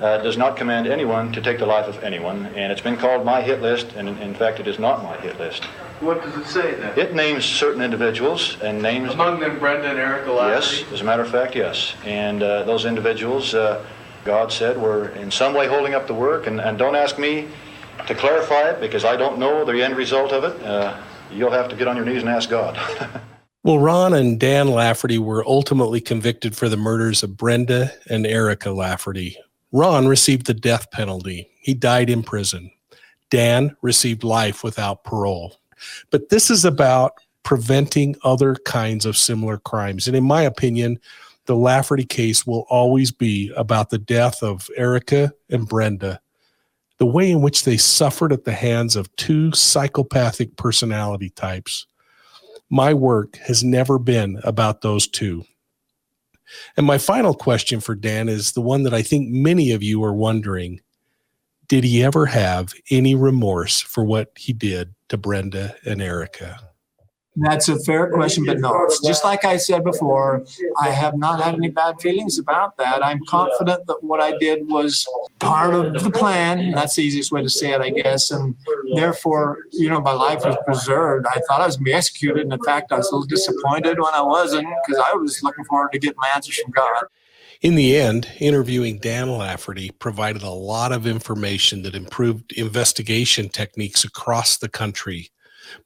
uh, 0.00 0.18
does 0.18 0.36
not 0.36 0.56
command 0.56 0.86
anyone 0.86 1.32
to 1.32 1.40
take 1.40 1.58
the 1.58 1.66
life 1.66 1.86
of 1.86 2.02
anyone, 2.04 2.46
and 2.54 2.70
it's 2.70 2.80
been 2.80 2.96
called 2.96 3.24
my 3.24 3.42
hit 3.42 3.60
list, 3.60 3.94
and 3.96 4.08
in, 4.08 4.18
in 4.18 4.34
fact, 4.34 4.60
it 4.60 4.68
is 4.68 4.78
not 4.78 5.02
my 5.02 5.16
hit 5.16 5.40
list. 5.40 5.64
What 5.98 6.22
does 6.22 6.36
it 6.36 6.46
say 6.46 6.74
then? 6.76 6.96
It 6.96 7.14
names 7.14 7.44
certain 7.44 7.82
individuals 7.82 8.56
and 8.62 8.80
names. 8.80 9.12
Among 9.12 9.40
them, 9.40 9.58
Brenda 9.58 9.88
and 9.88 9.98
Erica 9.98 10.30
Lafferty? 10.30 10.82
Yes, 10.82 10.92
as 10.92 11.00
a 11.00 11.04
matter 11.04 11.22
of 11.22 11.30
fact, 11.30 11.56
yes. 11.56 11.94
And 12.04 12.42
uh, 12.44 12.62
those 12.62 12.84
individuals, 12.84 13.54
uh, 13.54 13.84
God 14.24 14.52
said, 14.52 14.80
were 14.80 15.08
in 15.10 15.30
some 15.30 15.54
way 15.54 15.66
holding 15.66 15.94
up 15.94 16.06
the 16.06 16.14
work, 16.14 16.46
and, 16.46 16.60
and 16.60 16.78
don't 16.78 16.94
ask 16.94 17.18
me 17.18 17.48
to 18.06 18.14
clarify 18.14 18.70
it 18.70 18.80
because 18.80 19.04
I 19.04 19.16
don't 19.16 19.38
know 19.38 19.64
the 19.64 19.82
end 19.82 19.96
result 19.96 20.32
of 20.32 20.44
it. 20.44 20.62
Uh, 20.62 21.00
you'll 21.32 21.50
have 21.50 21.68
to 21.68 21.76
get 21.76 21.88
on 21.88 21.96
your 21.96 22.04
knees 22.04 22.22
and 22.22 22.28
ask 22.28 22.48
God. 22.48 22.78
Well, 23.62 23.78
Ron 23.78 24.14
and 24.14 24.40
Dan 24.40 24.68
Lafferty 24.68 25.18
were 25.18 25.46
ultimately 25.46 26.00
convicted 26.00 26.56
for 26.56 26.70
the 26.70 26.78
murders 26.78 27.22
of 27.22 27.36
Brenda 27.36 27.92
and 28.08 28.26
Erica 28.26 28.70
Lafferty. 28.70 29.36
Ron 29.70 30.08
received 30.08 30.46
the 30.46 30.54
death 30.54 30.90
penalty. 30.90 31.46
He 31.60 31.74
died 31.74 32.08
in 32.08 32.22
prison. 32.22 32.70
Dan 33.28 33.76
received 33.82 34.24
life 34.24 34.64
without 34.64 35.04
parole. 35.04 35.60
But 36.10 36.30
this 36.30 36.48
is 36.48 36.64
about 36.64 37.12
preventing 37.42 38.16
other 38.24 38.54
kinds 38.64 39.04
of 39.04 39.14
similar 39.14 39.58
crimes. 39.58 40.06
And 40.06 40.16
in 40.16 40.24
my 40.24 40.42
opinion, 40.42 40.98
the 41.50 41.56
Lafferty 41.56 42.04
case 42.04 42.46
will 42.46 42.64
always 42.70 43.10
be 43.10 43.52
about 43.56 43.90
the 43.90 43.98
death 43.98 44.40
of 44.40 44.70
Erica 44.76 45.32
and 45.48 45.66
Brenda, 45.66 46.20
the 46.98 47.06
way 47.06 47.28
in 47.28 47.42
which 47.42 47.64
they 47.64 47.76
suffered 47.76 48.32
at 48.32 48.44
the 48.44 48.52
hands 48.52 48.94
of 48.94 49.10
two 49.16 49.50
psychopathic 49.50 50.56
personality 50.56 51.28
types 51.30 51.88
my 52.70 52.94
work 52.94 53.34
has 53.38 53.64
never 53.64 53.98
been 53.98 54.38
about 54.44 54.82
those 54.82 55.08
two. 55.08 55.44
And 56.76 56.86
my 56.86 56.98
final 56.98 57.34
question 57.34 57.80
for 57.80 57.96
Dan 57.96 58.28
is 58.28 58.52
the 58.52 58.60
one 58.60 58.84
that 58.84 58.94
I 58.94 59.02
think 59.02 59.28
many 59.28 59.72
of 59.72 59.82
you 59.82 60.04
are 60.04 60.14
wondering 60.14 60.80
Did 61.66 61.82
he 61.82 62.04
ever 62.04 62.26
have 62.26 62.72
any 62.90 63.16
remorse 63.16 63.80
for 63.80 64.04
what 64.04 64.30
he 64.36 64.52
did 64.52 64.94
to 65.08 65.16
Brenda 65.16 65.74
and 65.84 66.00
Erica? 66.00 66.69
That's 67.42 67.70
a 67.70 67.78
fair 67.80 68.10
question, 68.10 68.44
but 68.44 68.58
no. 68.58 68.86
Just 69.02 69.24
like 69.24 69.46
I 69.46 69.56
said 69.56 69.82
before, 69.82 70.44
I 70.78 70.90
have 70.90 71.16
not 71.16 71.40
had 71.42 71.54
any 71.54 71.70
bad 71.70 71.98
feelings 71.98 72.38
about 72.38 72.76
that. 72.76 73.02
I'm 73.02 73.24
confident 73.26 73.86
that 73.86 74.04
what 74.04 74.20
I 74.20 74.36
did 74.36 74.68
was 74.68 75.06
part 75.38 75.74
of 75.74 76.02
the 76.04 76.10
plan. 76.10 76.72
That's 76.72 76.96
the 76.96 77.02
easiest 77.02 77.32
way 77.32 77.42
to 77.42 77.48
say 77.48 77.72
it, 77.72 77.80
I 77.80 77.90
guess. 77.90 78.30
And 78.30 78.54
therefore, 78.94 79.58
you 79.72 79.88
know, 79.88 80.02
my 80.02 80.12
life 80.12 80.44
was 80.44 80.56
preserved. 80.66 81.26
I 81.26 81.40
thought 81.48 81.62
I 81.62 81.66
was 81.66 81.76
going 81.76 81.86
to 81.86 81.90
be 81.90 81.94
executed. 81.94 82.42
And 82.42 82.52
in 82.52 82.62
fact, 82.62 82.92
I 82.92 82.96
was 82.96 83.10
a 83.10 83.14
little 83.14 83.26
disappointed 83.26 83.98
when 83.98 84.12
I 84.12 84.20
wasn't 84.20 84.68
because 84.86 85.02
I 85.10 85.14
was 85.14 85.42
looking 85.42 85.64
forward 85.64 85.92
to 85.92 85.98
getting 85.98 86.18
my 86.18 86.28
answers 86.34 86.58
from 86.58 86.72
God. 86.72 87.04
In 87.62 87.74
the 87.74 87.96
end, 87.96 88.28
interviewing 88.38 88.98
Dan 88.98 89.30
Lafferty 89.30 89.90
provided 89.98 90.42
a 90.42 90.50
lot 90.50 90.92
of 90.92 91.06
information 91.06 91.82
that 91.82 91.94
improved 91.94 92.52
investigation 92.52 93.48
techniques 93.48 94.04
across 94.04 94.58
the 94.58 94.68
country 94.68 95.30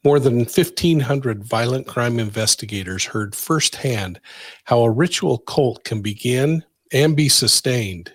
more 0.05 0.19
than 0.19 0.39
1,500 0.39 1.45
violent 1.45 1.87
crime 1.87 2.19
investigators 2.19 3.05
heard 3.05 3.35
firsthand 3.35 4.21
how 4.65 4.81
a 4.81 4.91
ritual 4.91 5.39
cult 5.39 5.85
can 5.85 6.03
begin 6.03 6.65
and 6.93 7.17
be 7.17 7.29
sustained. 7.29 8.13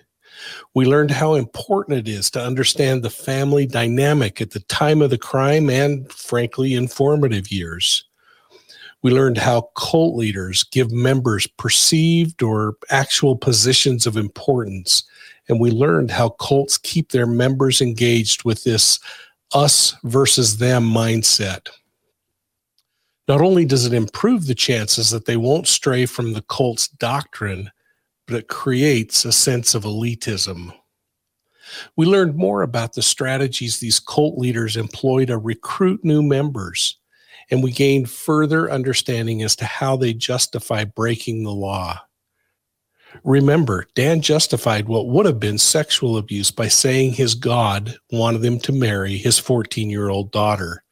We 0.74 0.86
learned 0.86 1.10
how 1.10 1.34
important 1.34 1.98
it 1.98 2.08
is 2.08 2.30
to 2.30 2.42
understand 2.42 3.02
the 3.02 3.10
family 3.10 3.66
dynamic 3.66 4.40
at 4.40 4.50
the 4.50 4.60
time 4.60 5.02
of 5.02 5.10
the 5.10 5.18
crime 5.18 5.68
and, 5.68 6.10
frankly, 6.10 6.74
informative 6.74 7.50
years. 7.50 8.04
We 9.02 9.10
learned 9.10 9.38
how 9.38 9.70
cult 9.76 10.16
leaders 10.16 10.62
give 10.64 10.90
members 10.90 11.46
perceived 11.46 12.42
or 12.42 12.76
actual 12.90 13.36
positions 13.36 14.06
of 14.06 14.16
importance. 14.16 15.04
And 15.48 15.58
we 15.58 15.70
learned 15.70 16.10
how 16.10 16.30
cults 16.30 16.76
keep 16.76 17.10
their 17.10 17.26
members 17.26 17.80
engaged 17.80 18.44
with 18.44 18.64
this 18.64 19.00
us 19.52 19.94
versus 20.04 20.58
them 20.58 20.84
mindset. 20.84 21.68
Not 23.28 23.40
only 23.40 23.64
does 23.64 23.86
it 23.86 23.92
improve 23.92 24.46
the 24.46 24.54
chances 24.54 25.10
that 25.10 25.26
they 25.26 25.36
won't 25.36 25.68
stray 25.68 26.06
from 26.06 26.32
the 26.32 26.42
cult's 26.42 26.88
doctrine, 26.88 27.70
but 28.26 28.36
it 28.36 28.48
creates 28.48 29.24
a 29.24 29.32
sense 29.32 29.74
of 29.74 29.84
elitism. 29.84 30.72
We 31.96 32.06
learned 32.06 32.36
more 32.36 32.62
about 32.62 32.94
the 32.94 33.02
strategies 33.02 33.78
these 33.78 34.00
cult 34.00 34.36
leaders 34.38 34.76
employ 34.76 35.26
to 35.26 35.38
recruit 35.38 36.04
new 36.04 36.22
members, 36.22 36.96
and 37.50 37.62
we 37.62 37.70
gained 37.70 38.10
further 38.10 38.70
understanding 38.70 39.42
as 39.42 39.54
to 39.56 39.64
how 39.64 39.96
they 39.96 40.12
justify 40.12 40.84
breaking 40.84 41.44
the 41.44 41.52
law. 41.52 42.00
Remember, 43.24 43.86
Dan 43.94 44.20
justified 44.20 44.88
what 44.88 45.08
would 45.08 45.26
have 45.26 45.40
been 45.40 45.58
sexual 45.58 46.16
abuse 46.16 46.50
by 46.50 46.68
saying 46.68 47.12
his 47.12 47.34
God 47.34 47.96
wanted 48.12 48.44
him 48.44 48.58
to 48.60 48.72
marry 48.72 49.16
his 49.16 49.38
14 49.38 49.90
year 49.90 50.08
old 50.08 50.30
daughter. 50.30 50.82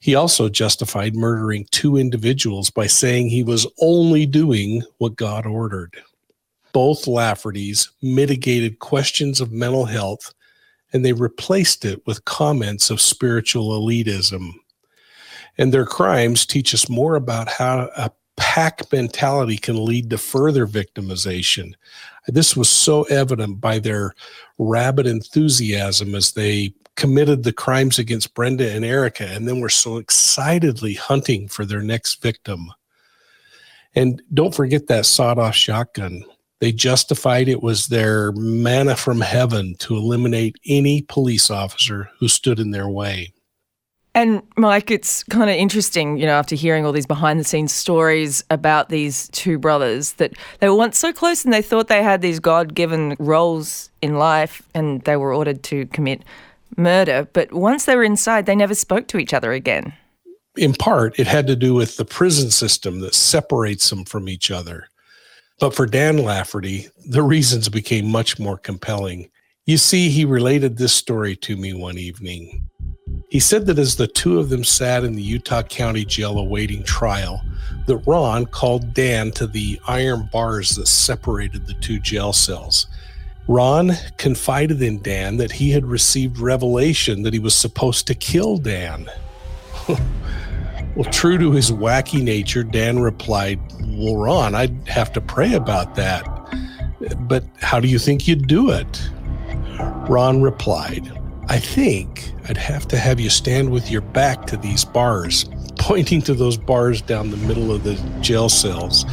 He 0.00 0.14
also 0.14 0.48
justified 0.48 1.14
murdering 1.14 1.66
two 1.70 1.96
individuals 1.96 2.68
by 2.68 2.86
saying 2.86 3.28
he 3.28 3.42
was 3.42 3.66
only 3.80 4.26
doing 4.26 4.82
what 4.98 5.16
God 5.16 5.46
ordered. 5.46 5.96
Both 6.72 7.06
Laffertys 7.06 7.88
mitigated 8.02 8.80
questions 8.80 9.40
of 9.40 9.52
mental 9.52 9.86
health 9.86 10.34
and 10.92 11.04
they 11.04 11.12
replaced 11.12 11.84
it 11.84 12.06
with 12.06 12.24
comments 12.24 12.88
of 12.88 13.00
spiritual 13.00 13.70
elitism. 13.70 14.52
And 15.58 15.72
their 15.72 15.86
crimes 15.86 16.46
teach 16.46 16.72
us 16.72 16.88
more 16.88 17.16
about 17.16 17.48
how 17.48 17.90
a 17.96 18.10
pack 18.36 18.90
mentality 18.92 19.56
can 19.56 19.84
lead 19.84 20.10
to 20.10 20.18
further 20.18 20.66
victimization. 20.66 21.74
This 22.26 22.56
was 22.56 22.68
so 22.68 23.02
evident 23.04 23.60
by 23.60 23.78
their 23.78 24.14
rabid 24.58 25.06
enthusiasm 25.06 26.14
as 26.14 26.32
they 26.32 26.74
committed 26.96 27.42
the 27.42 27.52
crimes 27.52 27.98
against 27.98 28.34
Brenda 28.34 28.70
and 28.70 28.84
Erica, 28.84 29.26
and 29.26 29.48
then 29.48 29.60
were 29.60 29.68
so 29.68 29.96
excitedly 29.96 30.94
hunting 30.94 31.48
for 31.48 31.64
their 31.64 31.82
next 31.82 32.22
victim. 32.22 32.70
And 33.94 34.22
don't 34.32 34.54
forget 34.54 34.86
that 34.88 35.06
sawed 35.06 35.38
off 35.38 35.54
shotgun. 35.54 36.24
They 36.60 36.72
justified 36.72 37.48
it 37.48 37.62
was 37.62 37.88
their 37.88 38.32
manna 38.32 38.96
from 38.96 39.20
heaven 39.20 39.74
to 39.80 39.96
eliminate 39.96 40.56
any 40.66 41.02
police 41.02 41.50
officer 41.50 42.10
who 42.18 42.28
stood 42.28 42.58
in 42.58 42.70
their 42.70 42.88
way. 42.88 43.32
And 44.14 44.42
Mike, 44.56 44.92
it's 44.92 45.24
kind 45.24 45.50
of 45.50 45.56
interesting, 45.56 46.18
you 46.18 46.26
know, 46.26 46.34
after 46.34 46.54
hearing 46.54 46.86
all 46.86 46.92
these 46.92 47.06
behind 47.06 47.40
the 47.40 47.44
scenes 47.44 47.72
stories 47.72 48.44
about 48.48 48.88
these 48.88 49.28
two 49.30 49.58
brothers 49.58 50.12
that 50.14 50.34
they 50.60 50.68
were 50.68 50.76
once 50.76 50.98
so 50.98 51.12
close 51.12 51.44
and 51.44 51.52
they 51.52 51.62
thought 51.62 51.88
they 51.88 52.02
had 52.02 52.22
these 52.22 52.38
God 52.38 52.74
given 52.74 53.16
roles 53.18 53.90
in 54.02 54.16
life 54.16 54.62
and 54.72 55.02
they 55.02 55.16
were 55.16 55.34
ordered 55.34 55.64
to 55.64 55.86
commit 55.86 56.22
murder. 56.76 57.26
But 57.32 57.52
once 57.52 57.86
they 57.86 57.96
were 57.96 58.04
inside, 58.04 58.46
they 58.46 58.54
never 58.54 58.74
spoke 58.74 59.08
to 59.08 59.18
each 59.18 59.34
other 59.34 59.52
again. 59.52 59.92
In 60.56 60.74
part, 60.74 61.18
it 61.18 61.26
had 61.26 61.48
to 61.48 61.56
do 61.56 61.74
with 61.74 61.96
the 61.96 62.04
prison 62.04 62.52
system 62.52 63.00
that 63.00 63.14
separates 63.14 63.90
them 63.90 64.04
from 64.04 64.28
each 64.28 64.52
other. 64.52 64.86
But 65.58 65.74
for 65.74 65.86
Dan 65.86 66.18
Lafferty, 66.18 66.86
the 67.04 67.22
reasons 67.22 67.68
became 67.68 68.06
much 68.06 68.38
more 68.38 68.58
compelling. 68.58 69.30
You 69.66 69.78
see, 69.78 70.08
he 70.08 70.24
related 70.24 70.76
this 70.76 70.92
story 70.92 71.34
to 71.36 71.56
me 71.56 71.72
one 71.72 71.98
evening. 71.98 72.68
He 73.28 73.40
said 73.40 73.66
that 73.66 73.78
as 73.78 73.96
the 73.96 74.06
two 74.06 74.38
of 74.38 74.48
them 74.48 74.64
sat 74.64 75.04
in 75.04 75.14
the 75.14 75.22
Utah 75.22 75.62
County 75.62 76.04
Jail 76.04 76.38
awaiting 76.38 76.82
trial, 76.84 77.42
that 77.86 77.96
Ron 78.06 78.46
called 78.46 78.94
Dan 78.94 79.30
to 79.32 79.46
the 79.46 79.80
iron 79.86 80.28
bars 80.32 80.76
that 80.76 80.88
separated 80.88 81.66
the 81.66 81.74
two 81.74 81.98
jail 81.98 82.32
cells. 82.32 82.86
Ron 83.46 83.92
confided 84.16 84.80
in 84.80 85.02
Dan 85.02 85.36
that 85.36 85.52
he 85.52 85.70
had 85.70 85.84
received 85.84 86.38
revelation 86.38 87.22
that 87.22 87.34
he 87.34 87.38
was 87.38 87.54
supposed 87.54 88.06
to 88.06 88.14
kill 88.14 88.56
Dan. 88.56 89.10
well, 89.88 91.10
true 91.10 91.36
to 91.36 91.52
his 91.52 91.70
wacky 91.70 92.22
nature, 92.22 92.62
Dan 92.62 93.00
replied, 93.00 93.60
Well, 93.80 94.16
Ron, 94.16 94.54
I'd 94.54 94.88
have 94.88 95.12
to 95.12 95.20
pray 95.20 95.54
about 95.54 95.94
that. 95.96 96.26
But 97.20 97.44
how 97.60 97.80
do 97.80 97.88
you 97.88 97.98
think 97.98 98.26
you'd 98.26 98.48
do 98.48 98.70
it? 98.70 99.10
Ron 100.08 100.40
replied, 100.40 101.12
I 101.46 101.58
think 101.58 102.32
I'd 102.48 102.56
have 102.56 102.88
to 102.88 102.96
have 102.96 103.20
you 103.20 103.28
stand 103.28 103.70
with 103.70 103.90
your 103.90 104.00
back 104.00 104.46
to 104.46 104.56
these 104.56 104.84
bars, 104.84 105.44
pointing 105.78 106.22
to 106.22 106.34
those 106.34 106.56
bars 106.56 107.02
down 107.02 107.30
the 107.30 107.36
middle 107.36 107.70
of 107.70 107.84
the 107.84 107.94
jail 108.22 108.48
cells, 108.48 109.04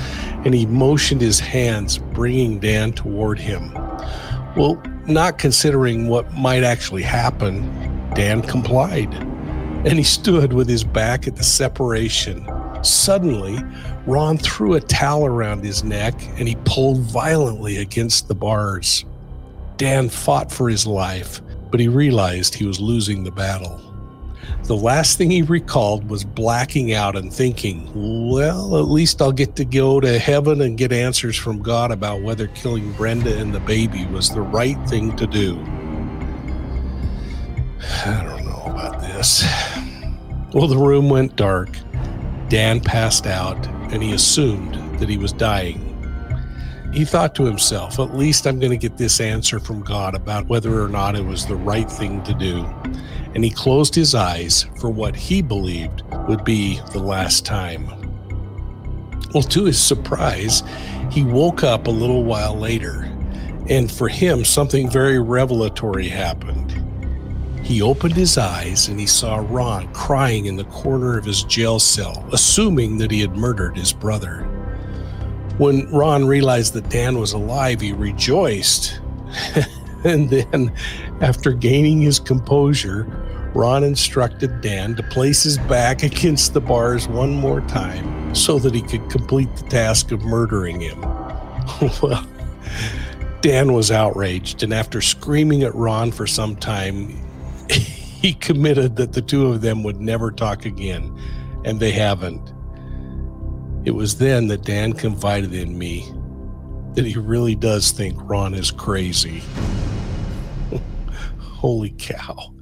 and 0.46 0.54
he 0.54 0.66
motioned 0.66 1.20
his 1.20 1.42
hands, 1.42 1.98
bringing 1.98 2.60
Dan 2.60 2.94
toward 2.94 3.38
him. 3.38 3.74
Well, 4.56 4.82
not 5.08 5.40
considering 5.40 6.08
what 6.08 6.34
might 6.34 6.64
actually 6.64 7.04
happen, 7.04 7.62
Dan 8.16 8.42
complied, 8.42 9.14
and 9.14 9.98
he 9.98 10.04
stood 10.04 10.54
with 10.54 10.70
his 10.70 10.86
back 10.86 11.28
at 11.28 11.36
the 11.36 11.44
separation. 11.44 12.48
Suddenly, 12.82 13.60
Ron 14.08 14.38
threw 14.38 14.76
a 14.76 14.82
towel 14.82 15.26
around 15.26 15.66
his 15.66 15.84
neck 15.84 16.14
and 16.38 16.48
he 16.48 16.56
pulled 16.66 17.02
violently 17.02 17.78
against 17.78 18.28
the 18.28 18.36
bars. 18.36 19.06
Dan 19.78 20.10
fought 20.10 20.52
for 20.52 20.70
his 20.70 20.88
life 20.88 21.42
but 21.72 21.80
he 21.80 21.88
realized 21.88 22.54
he 22.54 22.66
was 22.66 22.80
losing 22.80 23.24
the 23.24 23.32
battle. 23.32 23.82
The 24.64 24.76
last 24.76 25.18
thing 25.18 25.32
he 25.32 25.42
recalled 25.42 26.10
was 26.10 26.24
blacking 26.24 26.94
out 26.94 27.16
and 27.16 27.34
thinking, 27.34 27.90
well, 28.30 28.78
at 28.78 28.90
least 28.90 29.22
I'll 29.22 29.32
get 29.32 29.56
to 29.56 29.66
go 29.66 30.00
to 30.00 30.20
heaven 30.20 30.62
and 30.62 30.78
get 30.78 30.92
answers 30.92 31.36
from 31.36 31.62
God 31.62 31.92
about 31.92 32.22
whether 32.22 32.48
killing 32.48 32.92
Brenda 32.94 33.38
and 33.38 33.54
the 33.54 33.60
baby 33.62 34.06
was 34.08 34.30
the 34.30 34.42
right 34.42 34.78
thing 34.88 35.16
to 35.16 35.26
do. 35.26 35.60
I 38.06 38.24
don't 38.24 38.46
know 38.46 38.64
about 38.66 39.02
this. 39.02 39.44
Well, 40.54 40.68
the 40.68 40.78
room 40.78 41.10
went 41.10 41.36
dark. 41.36 41.70
Dan 42.50 42.82
passed 42.82 43.26
out, 43.26 43.66
and 43.92 44.04
he 44.04 44.14
assumed 44.14 44.76
that 45.00 45.10
he 45.10 45.18
was 45.18 45.32
dying. 45.34 45.91
He 46.94 47.06
thought 47.06 47.36
to 47.36 47.46
himself, 47.46 48.00
at 48.00 48.18
least 48.18 48.46
I'm 48.46 48.60
going 48.60 48.72
to 48.72 48.78
get 48.78 48.98
this 48.98 49.22
answer 49.22 49.60
from 49.60 49.82
God 49.82 50.14
about 50.14 50.48
whether 50.48 50.84
or 50.84 50.90
not 50.90 51.16
it 51.16 51.26
was 51.26 51.46
the 51.46 51.56
right 51.56 51.90
thing 51.90 52.22
to 52.24 52.34
do. 52.34 52.66
And 53.34 53.46
he 53.46 53.50
closed 53.50 53.96
his 53.96 54.14
eyes 54.14 54.66
for 54.78 54.90
what 54.90 55.16
he 55.16 55.42
believed 55.42 56.04
would 56.28 56.44
be 56.44 56.82
the 56.92 57.00
last 57.00 57.46
time. 57.46 57.88
Well, 59.34 59.44
to 59.44 59.64
his 59.66 59.80
surprise, 59.80 60.64
he 61.10 61.24
woke 61.24 61.64
up 61.64 61.88
a 61.88 61.92
little 61.92 62.26
while 62.26 62.58
later, 62.58 63.04
and 63.70 63.90
for 63.90 64.10
him, 64.10 64.44
something 64.44 64.90
very 64.90 65.20
revelatory 65.20 66.10
happened. 66.10 66.78
He 67.66 67.82
opened 67.82 68.16
his 68.16 68.38
eyes 68.38 68.90
and 68.90 69.00
he 69.00 69.06
saw 69.06 69.38
Ron 69.38 69.94
crying 69.94 70.48
in 70.48 70.58
the 70.58 70.66
corner 70.66 71.18
of 71.18 71.24
his 71.24 71.44
jail 71.44 71.80
cell, 71.80 72.28
assuming 72.34 72.98
that 72.98 73.12
he 73.12 73.22
had 73.22 73.38
murdered 73.38 73.78
his 73.78 73.94
brother. 73.94 74.46
When 75.62 75.88
Ron 75.92 76.26
realized 76.26 76.74
that 76.74 76.90
Dan 76.90 77.20
was 77.20 77.34
alive, 77.34 77.82
he 77.82 77.94
rejoiced. 77.94 79.00
and 80.04 80.28
then, 80.28 80.74
after 81.22 81.52
gaining 81.54 82.02
his 82.02 82.20
composure, 82.20 83.04
Ron 83.54 83.84
instructed 83.84 84.62
Dan 84.62 84.96
to 84.96 85.04
place 85.04 85.44
his 85.44 85.60
back 85.60 86.02
against 86.02 86.56
the 86.56 86.62
bars 86.62 87.08
one 87.08 87.36
more 87.36 87.62
time 87.62 88.34
so 88.34 88.58
that 88.58 88.74
he 88.74 88.82
could 88.82 89.08
complete 89.12 89.56
the 89.56 89.70
task 89.70 90.12
of 90.12 90.24
murdering 90.24 90.80
him. 90.80 91.00
well, 92.02 92.28
Dan 93.42 93.74
was 93.74 93.92
outraged, 93.92 94.64
and 94.64 94.74
after 94.74 95.00
screaming 95.00 95.62
at 95.62 95.76
Ron 95.76 96.12
for 96.12 96.26
some 96.26 96.56
time, 96.56 97.22
he 97.70 98.34
committed 98.34 98.96
that 98.96 99.14
the 99.14 99.22
two 99.22 99.46
of 99.46 99.62
them 99.62 99.84
would 99.84 100.02
never 100.02 100.32
talk 100.32 100.66
again, 100.66 101.16
and 101.66 101.80
they 101.80 101.92
haven't. 101.92 102.51
It 103.84 103.92
was 103.92 104.18
then 104.18 104.48
that 104.48 104.64
Dan 104.64 104.94
confided 104.94 105.54
in 105.54 105.78
me 105.78 106.12
that 106.94 107.06
he 107.06 107.18
really 107.18 107.56
does 107.56 107.92
think 107.92 108.18
Ron 108.30 108.54
is 108.54 108.70
crazy. 108.70 109.42
Holy 111.40 111.94
cow. 111.98 112.54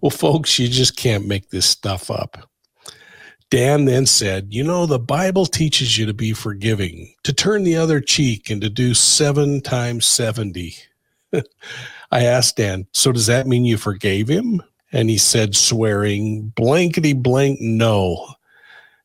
Well, 0.00 0.10
folks, 0.10 0.58
you 0.58 0.68
just 0.68 0.96
can't 0.96 1.26
make 1.26 1.50
this 1.50 1.66
stuff 1.66 2.10
up. 2.10 2.48
Dan 3.50 3.84
then 3.84 4.06
said, 4.06 4.48
You 4.50 4.64
know, 4.64 4.86
the 4.86 4.98
Bible 4.98 5.46
teaches 5.46 5.98
you 5.98 6.06
to 6.06 6.14
be 6.14 6.32
forgiving, 6.32 7.12
to 7.24 7.32
turn 7.32 7.64
the 7.64 7.76
other 7.76 8.00
cheek, 8.00 8.50
and 8.50 8.60
to 8.62 8.70
do 8.70 8.94
seven 8.94 9.60
times 9.60 10.06
70. 10.06 10.76
I 12.10 12.24
asked 12.24 12.56
Dan, 12.56 12.86
So 12.92 13.12
does 13.12 13.26
that 13.26 13.46
mean 13.46 13.64
you 13.64 13.76
forgave 13.76 14.28
him? 14.28 14.62
And 14.92 15.10
he 15.10 15.18
said, 15.18 15.54
swearing, 15.54 16.52
blankety 16.56 17.12
blank, 17.12 17.60
no. 17.60 18.35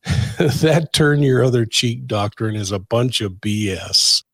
that 0.38 0.90
turn 0.92 1.22
your 1.22 1.44
other 1.44 1.64
cheek 1.64 2.06
doctrine 2.06 2.56
is 2.56 2.72
a 2.72 2.78
bunch 2.78 3.20
of 3.20 3.34
BS. 3.34 4.24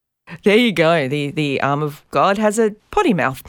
There 0.44 0.56
you 0.56 0.72
go. 0.72 1.08
The 1.08 1.30
the 1.30 1.60
arm 1.62 1.82
of 1.82 2.04
God 2.10 2.38
has 2.38 2.58
a 2.58 2.72
potty 2.90 3.14
mouth. 3.14 3.42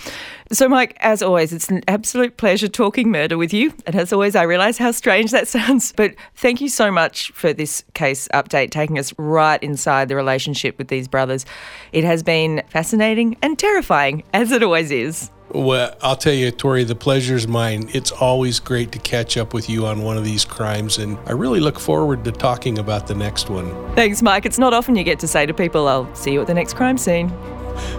So, 0.51 0.67
Mike, 0.67 0.97
as 1.01 1.21
always, 1.21 1.53
it's 1.53 1.69
an 1.69 1.83
absolute 1.87 2.37
pleasure 2.37 2.67
talking 2.67 3.11
murder 3.11 3.37
with 3.37 3.53
you. 3.53 3.73
And 3.85 3.95
as 3.95 4.11
always, 4.11 4.35
I 4.35 4.43
realise 4.43 4.77
how 4.77 4.91
strange 4.91 5.31
that 5.31 5.47
sounds. 5.57 5.91
But 5.91 6.15
thank 6.35 6.61
you 6.61 6.69
so 6.69 6.91
much 6.91 7.31
for 7.31 7.53
this 7.53 7.83
case 7.93 8.27
update, 8.33 8.71
taking 8.71 8.97
us 8.97 9.13
right 9.17 9.61
inside 9.61 10.07
the 10.07 10.15
relationship 10.15 10.77
with 10.77 10.87
these 10.87 11.07
brothers. 11.07 11.45
It 11.91 12.03
has 12.03 12.23
been 12.23 12.63
fascinating 12.69 13.37
and 13.41 13.59
terrifying, 13.59 14.23
as 14.33 14.51
it 14.51 14.63
always 14.63 14.91
is. 14.91 15.29
Well, 15.51 15.95
I'll 16.01 16.15
tell 16.15 16.33
you, 16.33 16.51
Tori, 16.51 16.83
the 16.83 16.95
pleasure's 16.95 17.47
mine. 17.47 17.89
It's 17.91 18.11
always 18.11 18.59
great 18.59 18.91
to 18.91 18.99
catch 18.99 19.35
up 19.35 19.51
with 19.51 19.67
you 19.67 19.87
on 19.87 20.03
one 20.03 20.15
of 20.15 20.23
these 20.23 20.45
crimes, 20.45 20.99
and 20.99 21.17
I 21.25 21.31
really 21.31 21.59
look 21.59 21.79
forward 21.79 22.23
to 22.25 22.31
talking 22.31 22.77
about 22.77 23.07
the 23.07 23.15
next 23.15 23.49
one. 23.49 23.95
Thanks, 23.95 24.21
Mike. 24.21 24.45
It's 24.45 24.59
not 24.59 24.75
often 24.75 24.95
you 24.95 25.03
get 25.03 25.19
to 25.21 25.27
say 25.27 25.47
to 25.47 25.53
people, 25.53 25.87
I'll 25.87 26.13
see 26.13 26.33
you 26.33 26.41
at 26.41 26.47
the 26.47 26.53
next 26.53 26.75
crime 26.75 26.99
scene. 26.99 27.29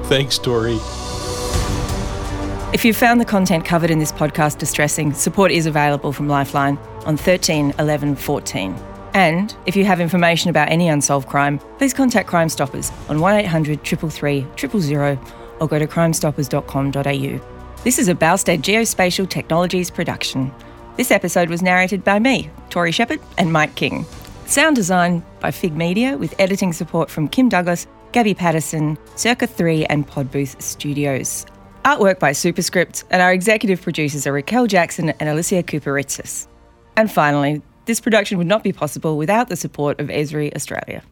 Thanks, 0.04 0.38
Tori. 0.38 0.78
If 2.72 2.84
you 2.84 2.94
found 2.94 3.20
the 3.20 3.24
content 3.24 3.64
covered 3.64 3.90
in 3.90 3.98
this 3.98 4.12
podcast 4.12 4.58
distressing, 4.58 5.12
support 5.12 5.50
is 5.50 5.66
available 5.66 6.12
from 6.12 6.28
Lifeline 6.28 6.78
on 7.04 7.16
13 7.16 7.74
11 7.80 8.14
14. 8.14 8.76
And 9.12 9.56
if 9.66 9.74
you 9.74 9.84
have 9.86 10.00
information 10.00 10.50
about 10.50 10.68
any 10.68 10.88
unsolved 10.88 11.28
crime, 11.28 11.58
please 11.78 11.92
contact 11.92 12.28
Crime 12.28 12.48
Stoppers 12.48 12.92
on 13.08 13.20
1800 13.20 13.82
333 13.82 14.80
000 14.80 15.18
or 15.60 15.68
go 15.68 15.78
to 15.78 15.86
crimestoppers.com.au. 15.86 17.82
This 17.84 17.98
is 17.98 18.08
a 18.08 18.14
Boustead 18.14 18.62
Geospatial 18.62 19.28
Technologies 19.28 19.90
production. 19.90 20.52
This 20.96 21.10
episode 21.10 21.48
was 21.48 21.62
narrated 21.62 22.04
by 22.04 22.18
me, 22.18 22.50
Tori 22.68 22.92
Shepherd, 22.92 23.20
and 23.38 23.52
Mike 23.52 23.74
King. 23.74 24.04
Sound 24.46 24.76
design 24.76 25.24
by 25.38 25.50
Fig 25.50 25.76
Media 25.76 26.18
with 26.18 26.34
editing 26.38 26.72
support 26.72 27.08
from 27.08 27.28
Kim 27.28 27.48
Douglas, 27.48 27.86
Gabby 28.12 28.34
Patterson, 28.34 28.98
Circa 29.14 29.46
3 29.46 29.86
and 29.86 30.06
Podbooth 30.06 30.60
Studios. 30.60 31.46
Artwork 31.84 32.18
by 32.18 32.32
Superscript, 32.32 33.04
and 33.10 33.22
our 33.22 33.32
executive 33.32 33.80
producers 33.80 34.26
are 34.26 34.32
Raquel 34.32 34.66
Jackson 34.66 35.10
and 35.20 35.28
Alicia 35.28 35.62
Cooperitsis. 35.62 36.46
And 36.96 37.10
finally, 37.10 37.62
this 37.86 38.00
production 38.00 38.36
would 38.36 38.46
not 38.46 38.62
be 38.62 38.72
possible 38.72 39.16
without 39.16 39.48
the 39.48 39.56
support 39.56 40.00
of 40.00 40.08
Esri 40.08 40.54
Australia. 40.54 41.02